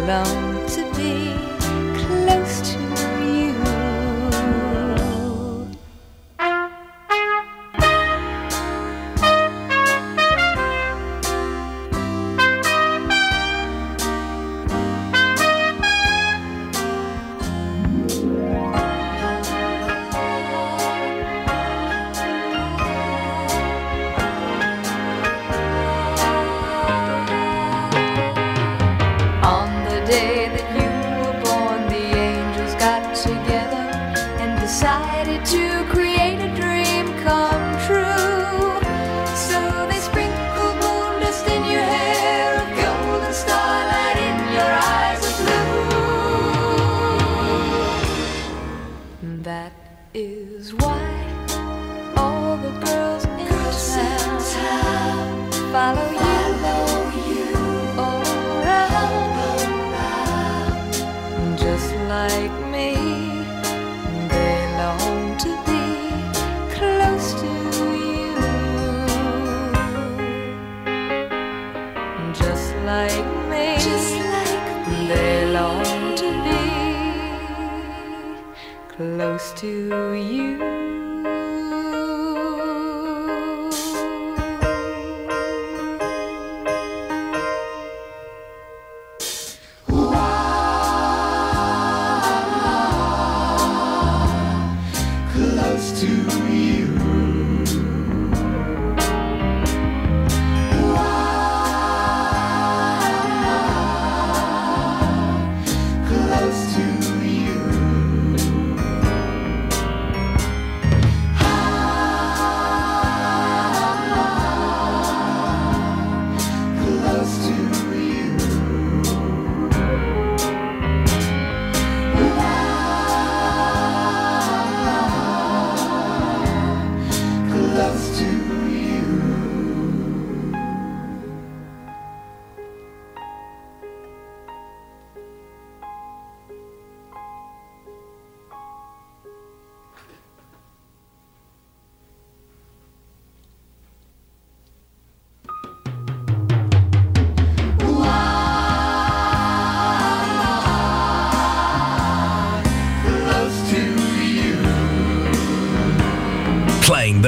[0.06, 0.45] They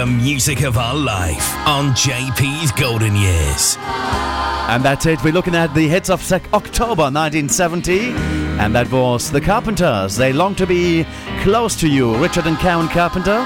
[0.09, 3.76] music of our life on JP's Golden Years.
[3.80, 5.22] And that's it.
[5.22, 8.10] We're looking at the hits of sec- October 1970.
[8.59, 10.16] And that was The Carpenters.
[10.16, 11.06] They long to be
[11.43, 12.16] close to you.
[12.16, 13.44] Richard and Karen Carpenter.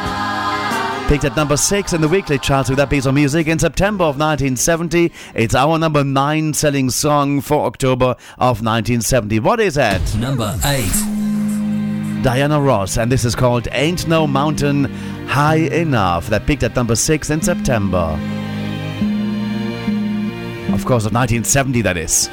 [1.08, 4.04] Picked at number six in the weekly charts with that piece of music in September
[4.04, 5.12] of 1970.
[5.34, 9.40] It's our number nine selling song for October of 1970.
[9.40, 10.00] What is that?
[10.16, 11.21] Number eight.
[12.22, 14.84] Diana Ross, and this is called Ain't No Mountain
[15.26, 16.28] High Enough.
[16.28, 18.16] That peaked at number six in September.
[20.72, 22.28] Of course, of 1970, that is.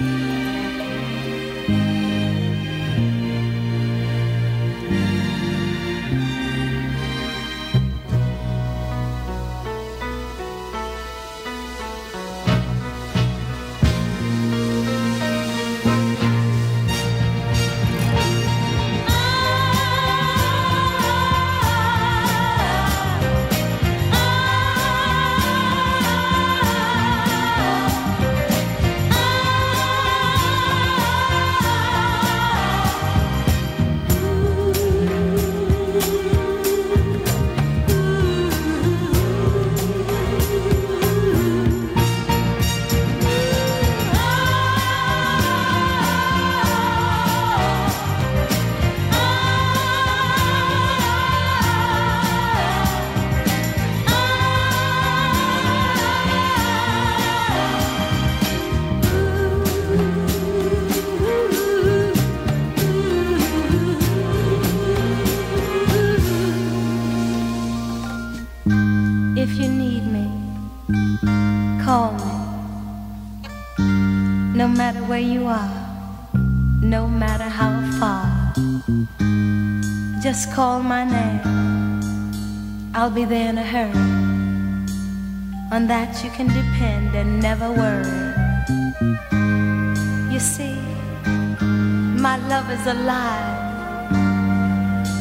[92.79, 94.11] Is alive.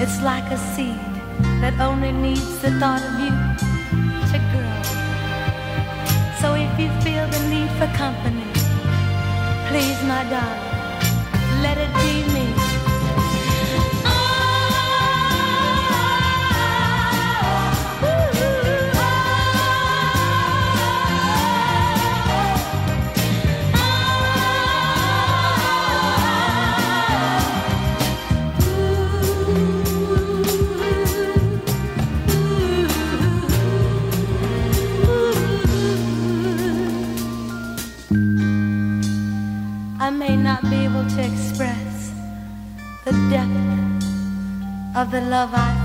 [0.00, 1.00] It's like a seed
[1.60, 3.34] that only needs the thought of you
[4.30, 4.82] to grow.
[6.40, 8.46] So if you feel the need for company,
[9.68, 10.67] please, my darling,
[45.38, 45.77] of the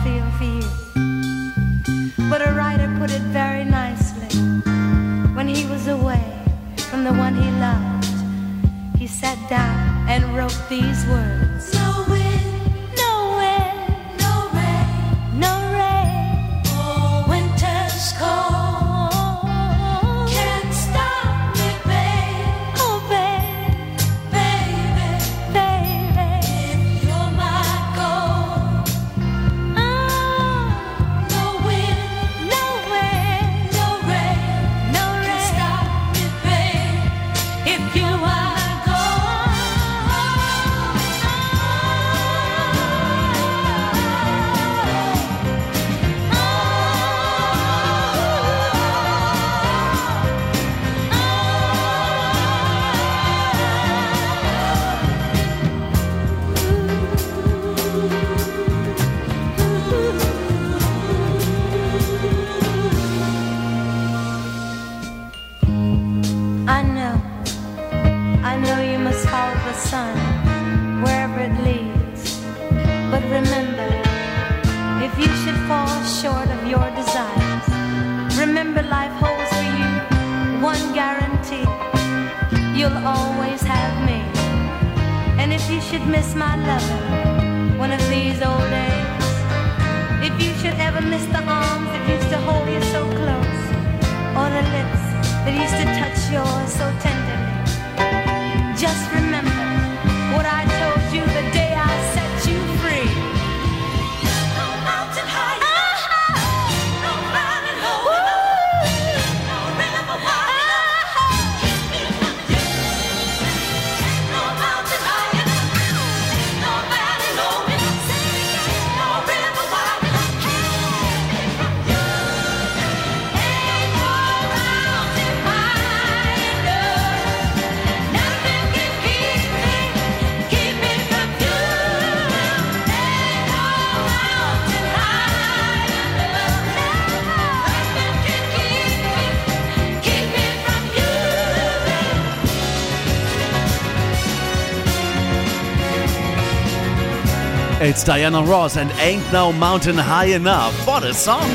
[148.04, 150.86] Diana Ross and Ain't No Mountain High Enough.
[150.86, 151.50] What a song!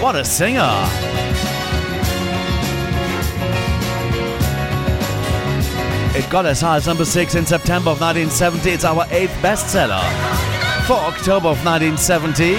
[0.00, 0.62] What a singer!
[6.16, 8.70] It got as high as number 6 in September of 1970.
[8.70, 10.02] It's our 8th bestseller.
[10.86, 12.54] For October of 1970.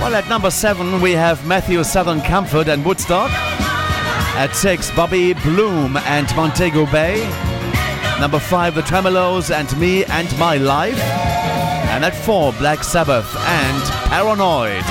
[0.00, 3.30] Well, at number 7 we have Matthew Southern Comfort and Woodstock.
[4.36, 7.47] At 6, Bobby Bloom and Montego Bay.
[8.20, 10.98] Number 5, The Tremeloes and Me and My Life.
[10.98, 14.84] And at 4, Black Sabbath and Paranoid.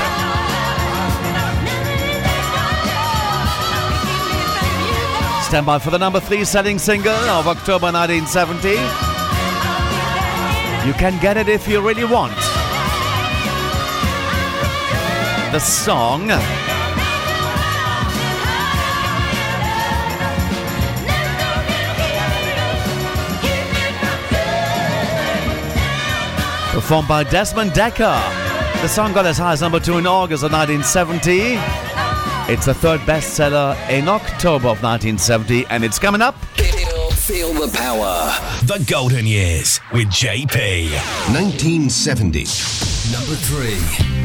[5.46, 8.70] Stand by for the number 3 selling single of October 1970.
[10.88, 12.36] You can get it if you really want.
[15.52, 16.30] The song
[26.88, 28.18] performed by Desmond Dekker.
[28.82, 31.58] The song got as high as number two in August of 1970.
[32.50, 36.36] It's the third bestseller in October of 1970, and it's coming up.
[36.56, 38.32] Feel, feel the power.
[38.64, 40.92] The Golden Years with JP.
[41.34, 42.46] 1970.
[43.12, 44.17] Number three.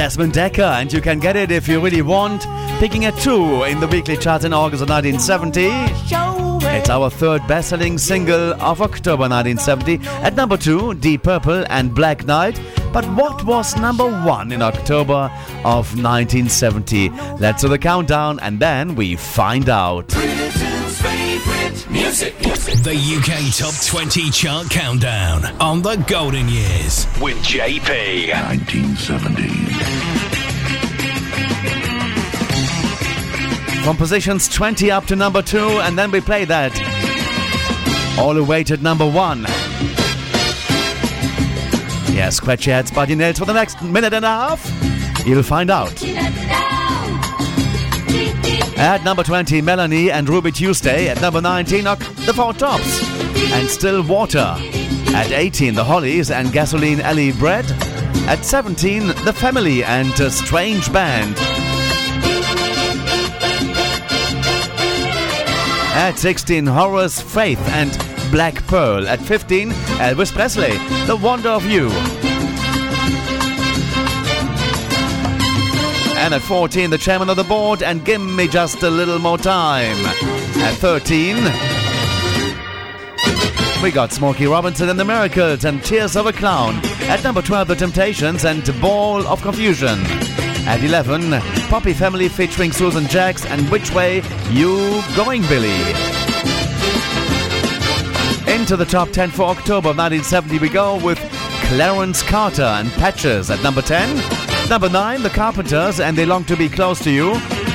[0.00, 2.46] Desmond Dekker, and you can get it if you really want.
[2.78, 5.66] Picking at two in the weekly chart in August of 1970.
[6.74, 9.98] It's our third best-selling single of October 1970.
[10.24, 12.58] At number two, Deep Purple and Black Knight.
[12.94, 15.30] But what was number one in October
[15.66, 17.10] of 1970?
[17.38, 20.09] Let's do the countdown, and then we find out.
[21.90, 22.38] Britain's favourite music.
[22.82, 28.32] The UK Top 20 Chart Countdown on the Golden Years with JP.
[28.32, 29.48] 1970.
[33.84, 36.72] From positions 20 up to number 2, and then we play that.
[38.18, 39.46] All the way to number 1.
[42.14, 45.26] Yeah, scratch your heads, buddy nails, for the next minute and a half.
[45.26, 46.00] You'll find out.
[48.80, 51.10] At number 20, Melanie and Ruby Tuesday.
[51.10, 53.02] At number 19, Knock the Four Tops
[53.52, 54.56] and Still Water.
[55.14, 57.70] At 18, The Hollies and Gasoline Alley Bred.
[58.26, 61.36] At 17, The Family and a Strange Band.
[65.94, 67.92] At 16, Horace Faith and
[68.32, 69.06] Black Pearl.
[69.06, 71.90] At 15, Elvis Presley, The Wonder of You.
[76.20, 79.38] And at 14, the chairman of the board and Give Me Just a Little More
[79.38, 79.96] Time.
[80.62, 81.36] At 13,
[83.82, 86.78] we got Smokey Robinson and the Miracles and Tears of a Clown.
[87.08, 89.98] At number 12, The Temptations and Ball of Confusion.
[90.66, 91.40] At 11,
[91.70, 95.80] Poppy Family featuring Susan Jacks and Which Way You Going Billy.
[98.54, 101.18] Into the top 10 for October of 1970 we go with
[101.64, 104.39] Clarence Carter and Patches at number 10.
[104.70, 107.32] Number 9, The Carpenters and They Long to Be Close to You.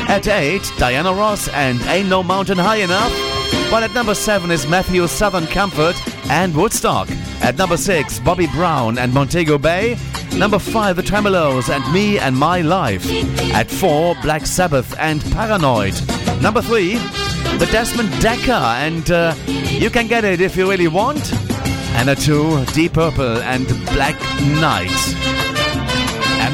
[0.07, 3.11] At 8, Diana Ross and Ain't No Mountain High Enough.
[3.69, 5.95] While at number 7 is Matthew Southern Comfort
[6.29, 7.09] and Woodstock.
[7.41, 9.97] At number 6, Bobby Brown and Montego Bay.
[10.37, 13.05] Number 5, The Tremeloes and Me and My Life.
[13.53, 15.95] At 4, Black Sabbath and Paranoid.
[16.41, 16.93] Number 3,
[17.57, 21.33] The Desmond Dekker and uh, You Can Get It If You Really Want.
[21.97, 24.17] And at 2, Deep Purple and Black
[24.61, 25.34] Knight.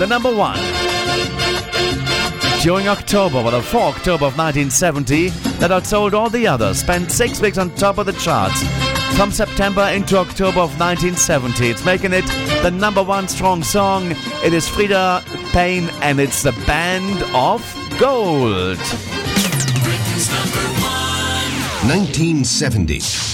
[0.02, 0.58] The number 1.
[2.64, 5.30] During October, well, the 4 October of 1970,
[5.60, 8.64] that outsold all the others, spent six weeks on top of the charts.
[9.16, 12.26] From September into October of 1970, it's making it
[12.64, 14.16] the number one strong song.
[14.44, 15.22] It is Freda
[15.52, 17.62] Payne and it's the Band of
[18.00, 18.80] Gold.
[21.86, 23.31] 1970.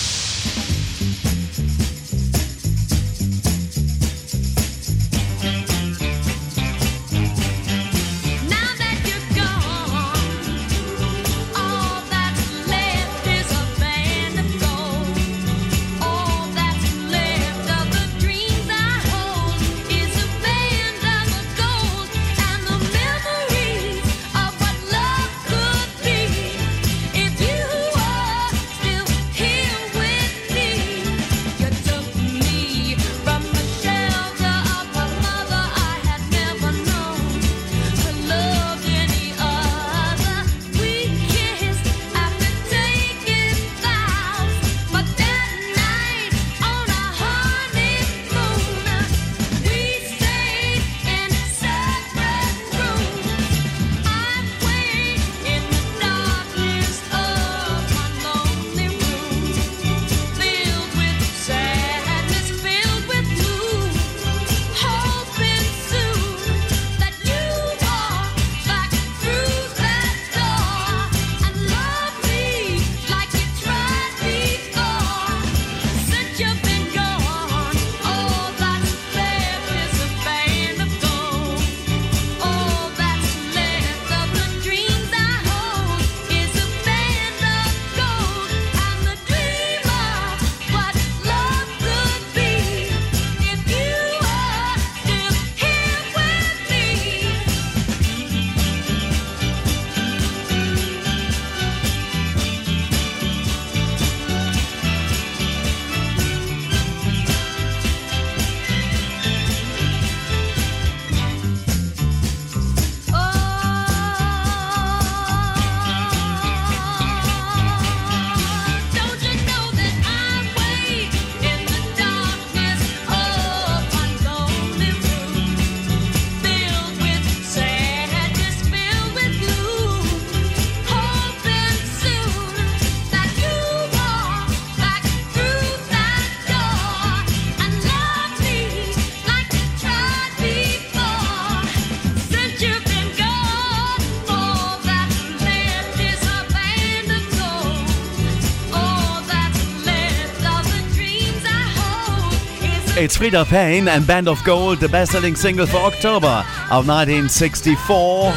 [152.99, 158.34] It's Freda Payne and Band of Gold, the best-selling single for October of 1964 on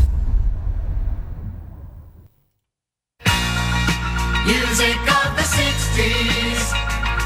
[4.45, 6.73] Music of the 60s.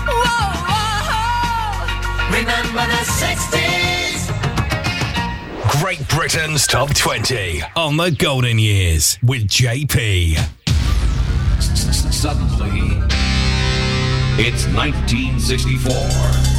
[0.05, 4.31] Whoa, whoa, Remember the 60s.
[5.79, 10.35] Great Britain's Top 20 on the Golden Years with JP.
[11.59, 13.01] Suddenly,
[14.37, 16.54] it's 1964.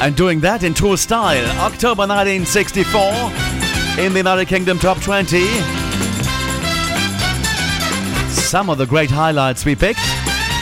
[0.00, 3.02] And doing that in true style, October 1964
[3.98, 5.44] in the United Kingdom Top 20.
[8.30, 9.98] Some of the great highlights we picked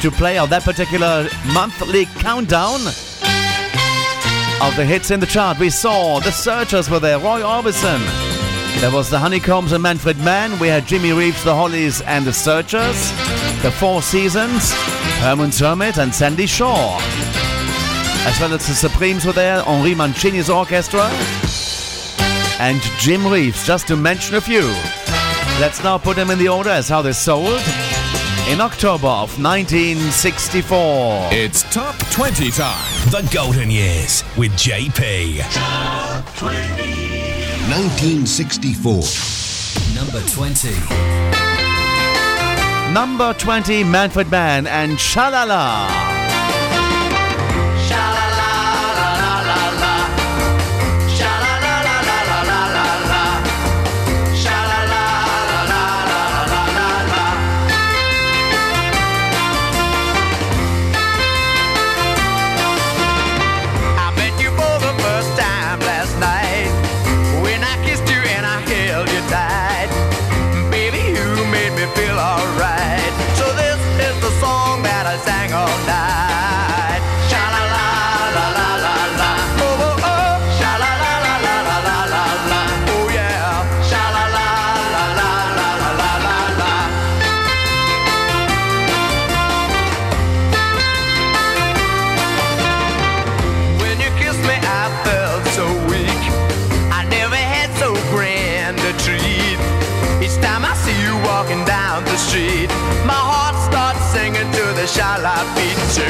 [0.00, 2.80] to play out that particular monthly countdown
[4.62, 5.58] of the hits in the chart.
[5.58, 8.00] We saw the Searchers were there, Roy Orbison.
[8.80, 10.58] There was the Honeycombs and Manfred Mann.
[10.58, 13.10] We had Jimmy Reeves, the Hollies, and the Searchers.
[13.62, 14.72] The Four Seasons,
[15.20, 17.00] Herman's Hermit, and Sandie Shaw.
[18.26, 21.08] As well as the Supremes were there, Henri Mancini's orchestra,
[22.60, 24.66] and Jim Reeves, just to mention a few.
[25.60, 27.62] Let's now put them in the order as how they sold
[28.48, 31.28] in October of 1964.
[31.32, 33.10] It's Top 20 time.
[33.10, 35.40] The Golden Years with JP.
[35.52, 36.56] Top 20.
[37.70, 39.02] 1964.
[39.94, 40.74] Number 20.
[42.92, 46.25] Number 20, Manfred Mann and Sha La La.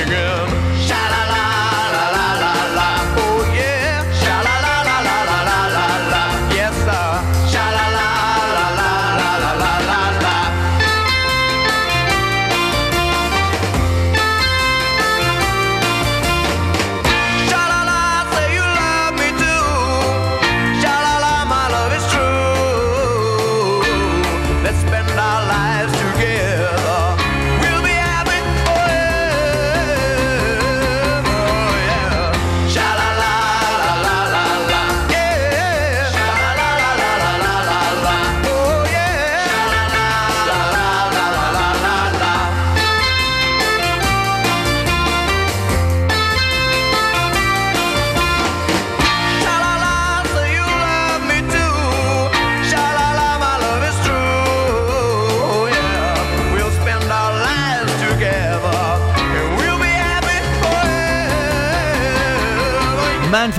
[0.04, 0.35] big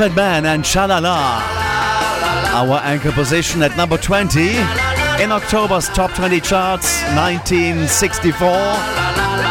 [0.10, 0.16] forever.
[0.16, 1.42] Manfred and Sha La La.
[2.54, 4.50] Our anchor position at number 20
[5.22, 8.48] in October's top 20 charts, 1964.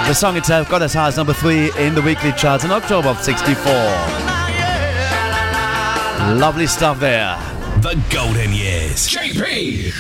[0.07, 3.09] The song itself got as high as number 3 in the weekly charts in October
[3.09, 3.73] of 64.
[6.37, 7.37] Lovely stuff there.
[7.81, 9.09] The Golden Years.
[9.09, 9.93] JP.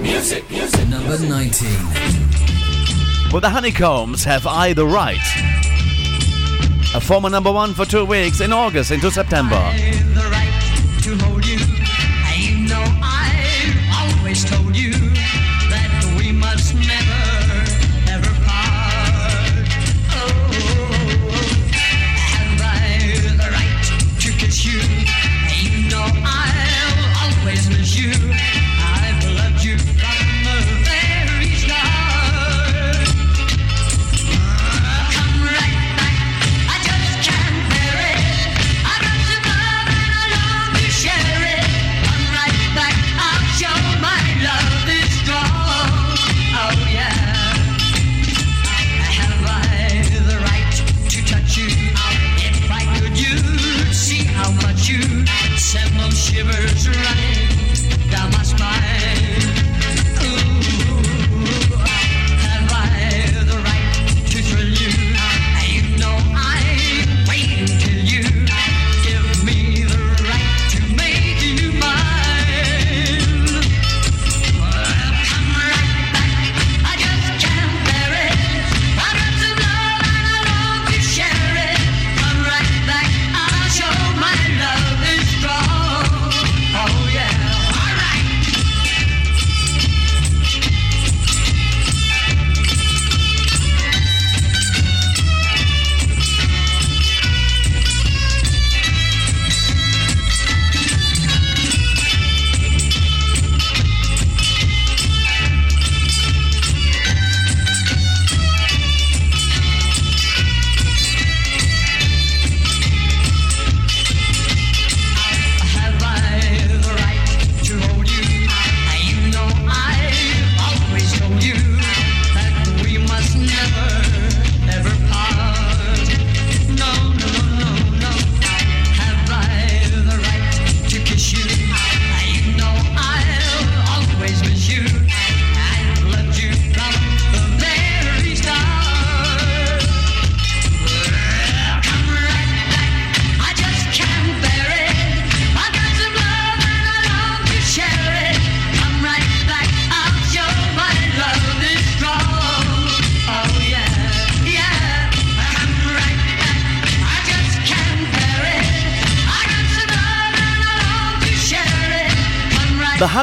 [0.00, 0.88] Music, music.
[0.88, 1.68] Number 19.
[3.32, 5.18] Will the Honeycombs have I the right?
[6.96, 10.05] A former number one for two weeks in August into September.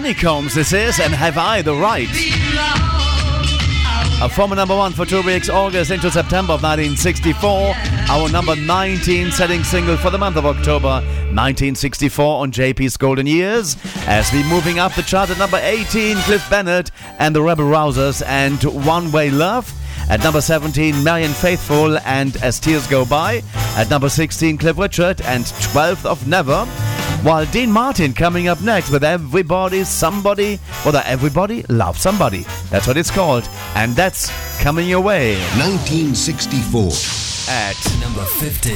[0.03, 2.09] Honeycombs, this is, and Have I the Right?
[2.11, 2.89] Uh,
[4.25, 7.73] A former number one for two weeks, August into September of 1964.
[8.09, 10.99] Our number 19 setting single for the month of October
[11.31, 13.77] 1964 on JP's Golden Years.
[14.05, 18.21] As we moving up the chart at number 18, Cliff Bennett and the Rebel Rousers
[18.27, 19.73] and One Way Love.
[20.09, 23.41] At number 17, Marianne Faithfull and As Tears Go By.
[23.77, 26.67] At number 16, Cliff Richard and 12th of Never.
[27.23, 32.45] While Dean Martin coming up next with Everybody, Somebody, or the Everybody Love Somebody.
[32.69, 33.47] That's what it's called.
[33.75, 34.29] And that's
[34.61, 35.37] coming your way.
[35.57, 36.91] 1964.
[37.49, 38.75] At number 15.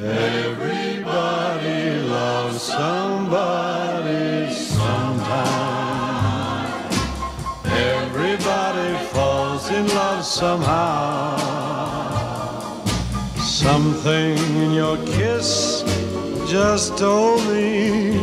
[0.00, 5.92] Everybody loves somebody sometime.
[7.66, 11.41] Everybody falls in love somehow.
[13.62, 15.82] Something in your kiss
[16.50, 18.18] just told me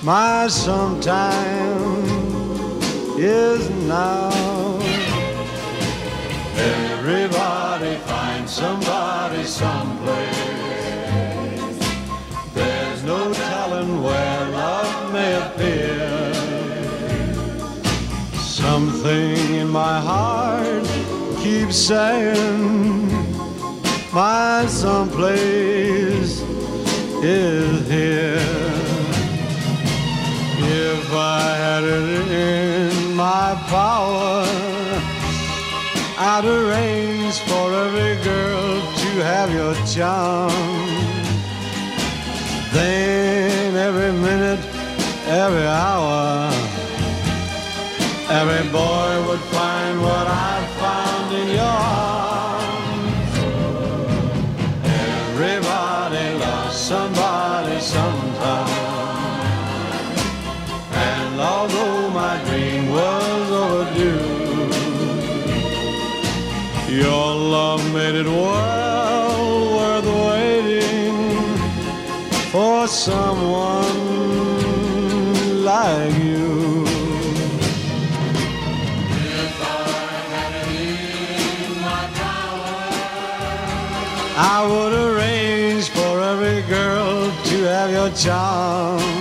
[0.00, 2.04] my sometime
[3.18, 4.30] is now.
[6.54, 10.38] Everybody finds somebody someplace.
[12.54, 16.32] There's no telling where love may appear.
[18.38, 20.86] Something in my heart
[21.42, 23.13] keeps saying
[24.14, 26.40] my someplace
[27.20, 28.38] is here.
[30.56, 34.46] If I had it in my power,
[36.16, 40.52] I'd arrange for every girl to have your charm.
[42.72, 44.64] Then every minute,
[45.26, 46.52] every hour,
[48.30, 52.13] every boy would find what I found in your arms.
[67.76, 71.16] Love made it well worth waiting
[72.52, 73.98] for someone
[75.64, 76.84] like you.
[79.40, 79.74] If I
[80.34, 80.54] had
[81.66, 82.76] all my power,
[84.36, 89.13] I would arrange for every girl to have your charm.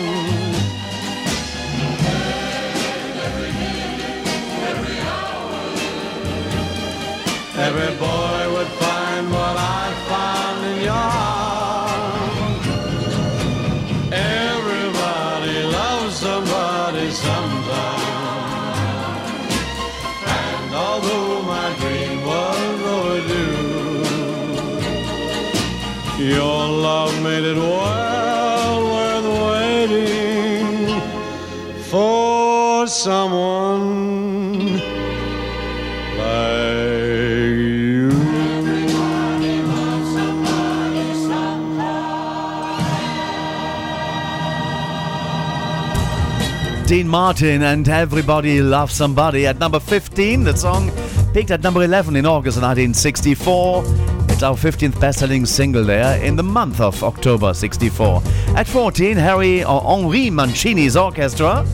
[27.42, 29.26] Well worth
[29.90, 31.02] waiting
[31.84, 34.04] for someone.
[46.86, 50.44] Dean Martin and Everybody Loves Somebody at number 15.
[50.44, 50.92] The song
[51.34, 54.13] peaked at number 11 in August 1964.
[54.44, 58.22] Our 15th best-selling single there in the month of October 64.
[58.58, 61.66] At 14, Harry or Henri Mancini's orchestra.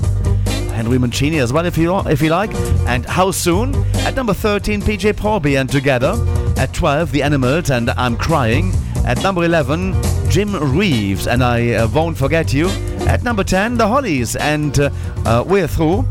[0.72, 2.54] Henry Mancini as well, if you if you like.
[2.88, 3.74] And How Soon?
[4.06, 6.14] At number 13, PJ Proby and Together.
[6.58, 8.72] At 12, The Animals and I'm Crying.
[9.04, 9.96] At number 11,
[10.30, 12.70] Jim Reeves and I uh, Won't Forget You.
[13.08, 14.92] At number 10, The Hollies and uh,
[15.26, 16.08] uh, We're Through.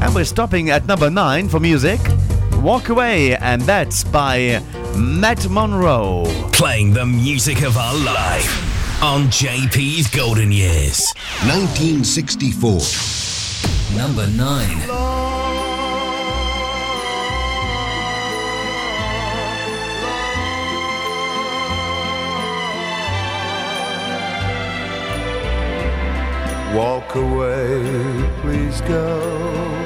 [0.00, 1.98] And we're stopping at number 9 for music.
[2.62, 4.62] Walk Away, and that's by
[4.96, 6.24] Matt Monro.
[6.52, 11.12] Playing the music of our life on JP's Golden Years.
[11.46, 12.80] 1964.
[13.96, 14.88] Number 9.
[26.76, 29.83] Walk away, please go.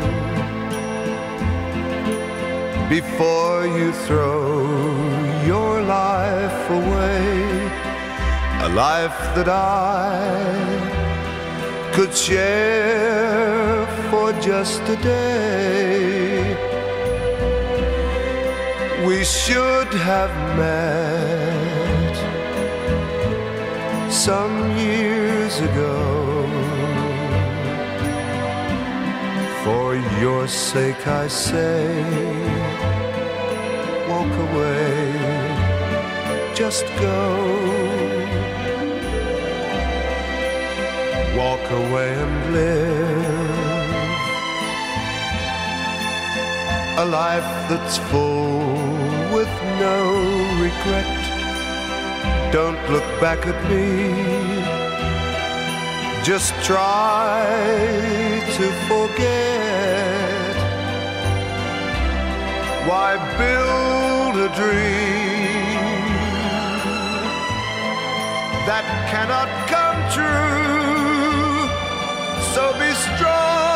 [2.88, 4.64] Before you throw
[5.44, 7.68] your life away,
[8.62, 10.24] a life that I
[11.92, 16.56] could share for just a day.
[19.06, 22.16] We should have met
[24.10, 26.46] some years ago.
[29.62, 32.57] For your sake, I say,
[34.28, 35.12] walk away.
[36.54, 37.20] just go.
[41.36, 43.48] Walk away and live
[46.98, 48.66] a life that's full
[49.32, 49.96] with no
[50.64, 51.06] regret.
[52.52, 53.86] Don't look back at me.
[56.24, 57.44] Just try
[58.56, 60.38] to forget.
[62.88, 63.87] Why build
[64.40, 65.78] a dream
[68.68, 71.68] that cannot come true?
[72.52, 73.67] So be strong,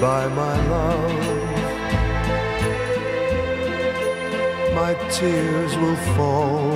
[0.00, 1.12] Goodbye, my love.
[4.74, 6.70] My tears will fall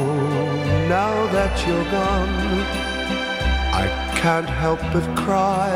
[0.91, 2.29] now that you're gone.
[3.83, 3.87] I
[4.21, 5.73] can't help but cry.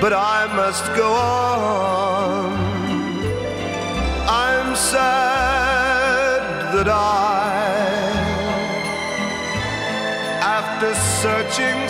[0.00, 2.52] But I must go on.
[4.28, 7.56] I'm sad that I,
[10.58, 11.85] after searching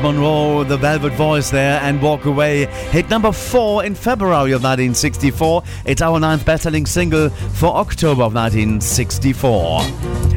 [0.00, 2.66] Monro, the Velvet Voice there, and Walk Away.
[2.90, 5.62] Hit number four in February of 1964.
[5.84, 9.80] It's our ninth best-selling single for October of 1964.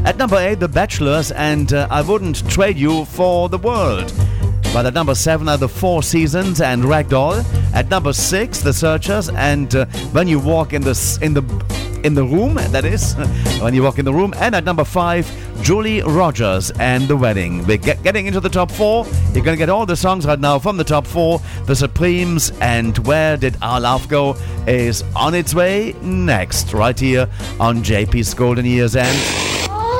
[0.05, 4.11] At number eight, The Bachelors and uh, I Wouldn't Trade You for the World.
[4.73, 7.45] But at number seven are The Four Seasons and Ragdoll.
[7.73, 12.13] At number six, The Searchers and uh, When You Walk in the in the in
[12.13, 13.13] the room, that is,
[13.61, 14.33] when you walk in the room.
[14.37, 15.25] And at number five,
[15.63, 17.65] Julie Rogers and The Wedding.
[17.65, 19.05] We're get, getting into the top four.
[19.33, 21.41] You're going to get all the songs right now from the top four.
[21.65, 24.37] The Supremes and Where Did Our Love Go
[24.67, 27.27] is on its way next, right here
[27.59, 28.95] on JP's Golden Years.
[28.95, 29.17] And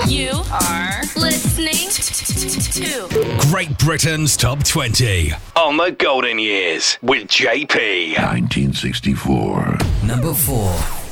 [0.08, 1.90] You are listening
[2.76, 8.18] to Great Britain's Top 20 on the Golden Years with JP.
[8.20, 9.78] 1964.
[10.04, 11.05] Number 4.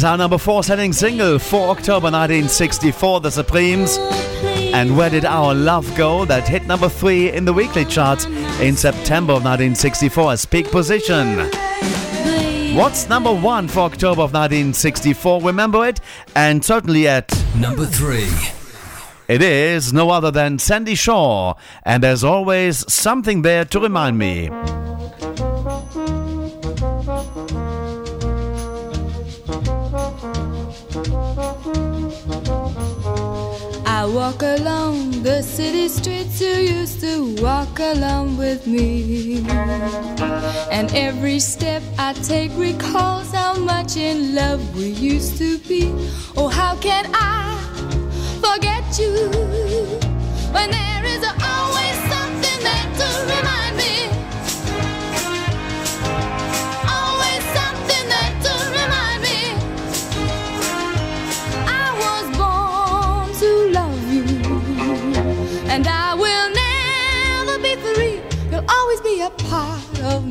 [0.00, 3.98] Is our number four selling single for October 1964, The Supremes.
[4.72, 6.24] And where did our love go?
[6.24, 8.24] That hit number three in the weekly charts
[8.62, 11.40] in September of 1964 as peak position.
[12.74, 15.42] What's number one for October of 1964?
[15.42, 16.00] Remember it?
[16.34, 18.30] And certainly at Number three.
[19.28, 21.52] it is no other than Sandie Shaw.
[21.82, 24.48] And there's always something there to remind me.
[34.14, 39.44] Walk along the city streets you used to walk along with me.
[40.70, 45.92] And every step I take recalls how much in love we used to be.
[46.36, 47.56] Oh, how can I
[48.40, 49.30] forget you
[50.52, 51.39] when there is always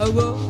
[0.00, 0.44] Oh, whoa,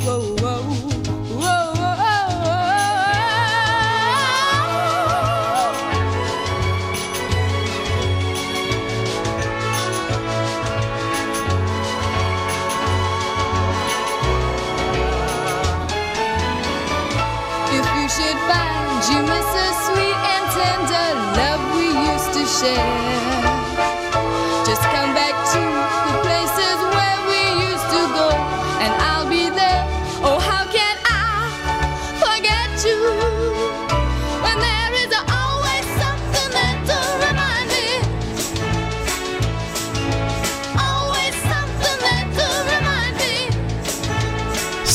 [18.14, 23.13] should find you miss a sweet and tender love we used to share,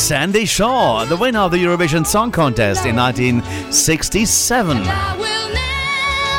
[0.10, 5.29] Sandie Shaw, the winner of the Eurovision Song Contest in 1967.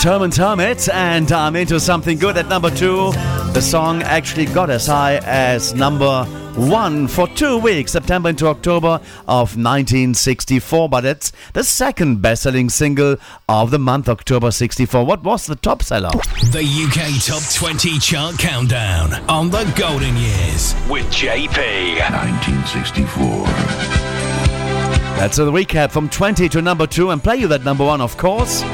[0.00, 3.12] It's Herman's Hermits, and I'm into something good at number two.
[3.52, 6.24] The song actually got as high as number
[6.54, 10.88] one for two weeks, September into October of 1964.
[10.88, 15.04] But it's the second best selling single of the month, October 64.
[15.04, 16.08] What was the top seller?
[16.50, 22.00] The UK Top 20 Chart Countdown on the Golden Years with JP.
[22.10, 23.44] 1964.
[25.18, 28.16] That's a recap from 20 to number 2 and play you that number 1 of
[28.16, 28.64] course.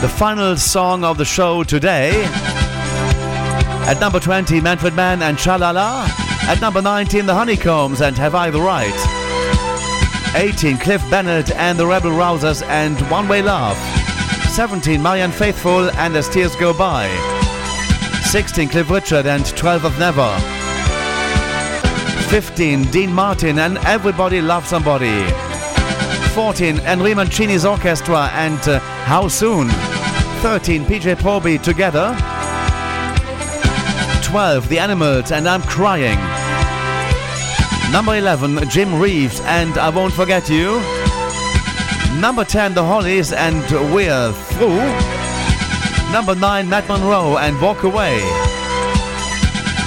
[0.00, 2.22] The final song of the show today.
[3.88, 6.06] At number 20 Manfred Mann and Sha La La.
[6.42, 8.94] At number 19 The Honeycombs and Have I the Right.
[10.36, 13.76] 18 Cliff Bennett and the Rebel Rousers and One Way Love.
[14.52, 17.08] 17 Marianne Faithfull and As Tears Go By.
[18.30, 20.38] 16 Cliff Richard and 12 of Never.
[22.28, 25.26] 15 Dean Martin and Everybody Loves Somebody.
[26.34, 29.68] 14 Henri Mancini's Orchestra and uh, How Soon.
[30.38, 32.14] 13 PJ Proby Together.
[34.22, 36.16] 12 The Animals and I'm Crying.
[37.90, 40.80] Number 11 Jim Reeves and I Won't Forget You.
[42.20, 43.62] Number 10 The Hollies and
[43.92, 44.76] We're Through.
[46.12, 48.20] Number 9 Matt Monro and Walk Away.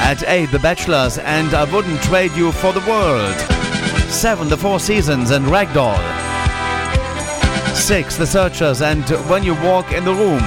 [0.02, 3.36] At 8 The Bachelors and I Wouldn't Trade You for the World.
[4.12, 6.21] 7 The Four Seasons and Ragdoll.
[7.82, 10.40] 6 The Searchers and When You Walk in the Room.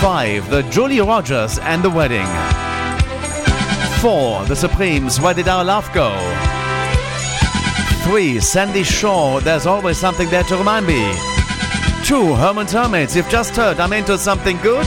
[0.00, 2.26] 5 The Julie Rogers and the Wedding.
[4.00, 6.16] 4 The Supremes Where Did Our Love Go?
[8.04, 11.12] 3 Sandie Shaw There's Always Something There to Remind Me.
[12.04, 14.86] 2 Herman's Hermits You've just heard I'm into something good.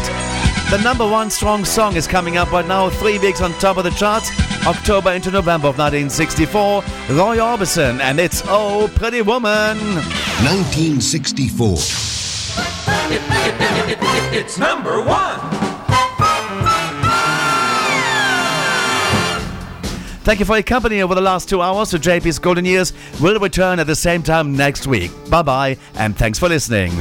[0.72, 3.84] The number one strong song is coming up right now, three weeks on top of
[3.84, 4.32] the charts,
[4.66, 6.82] October into November of 1964.
[7.10, 9.78] Roy Orbison, and it's Oh Pretty Woman.
[10.43, 11.73] 1964.
[14.34, 15.39] It's number one.
[20.23, 21.89] Thank you for your company over the last two hours.
[21.89, 25.11] So JP's Golden Years will return at the same time next week.
[25.30, 26.91] Bye bye, and thanks for listening.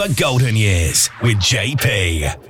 [0.00, 2.49] The Golden Years with JP.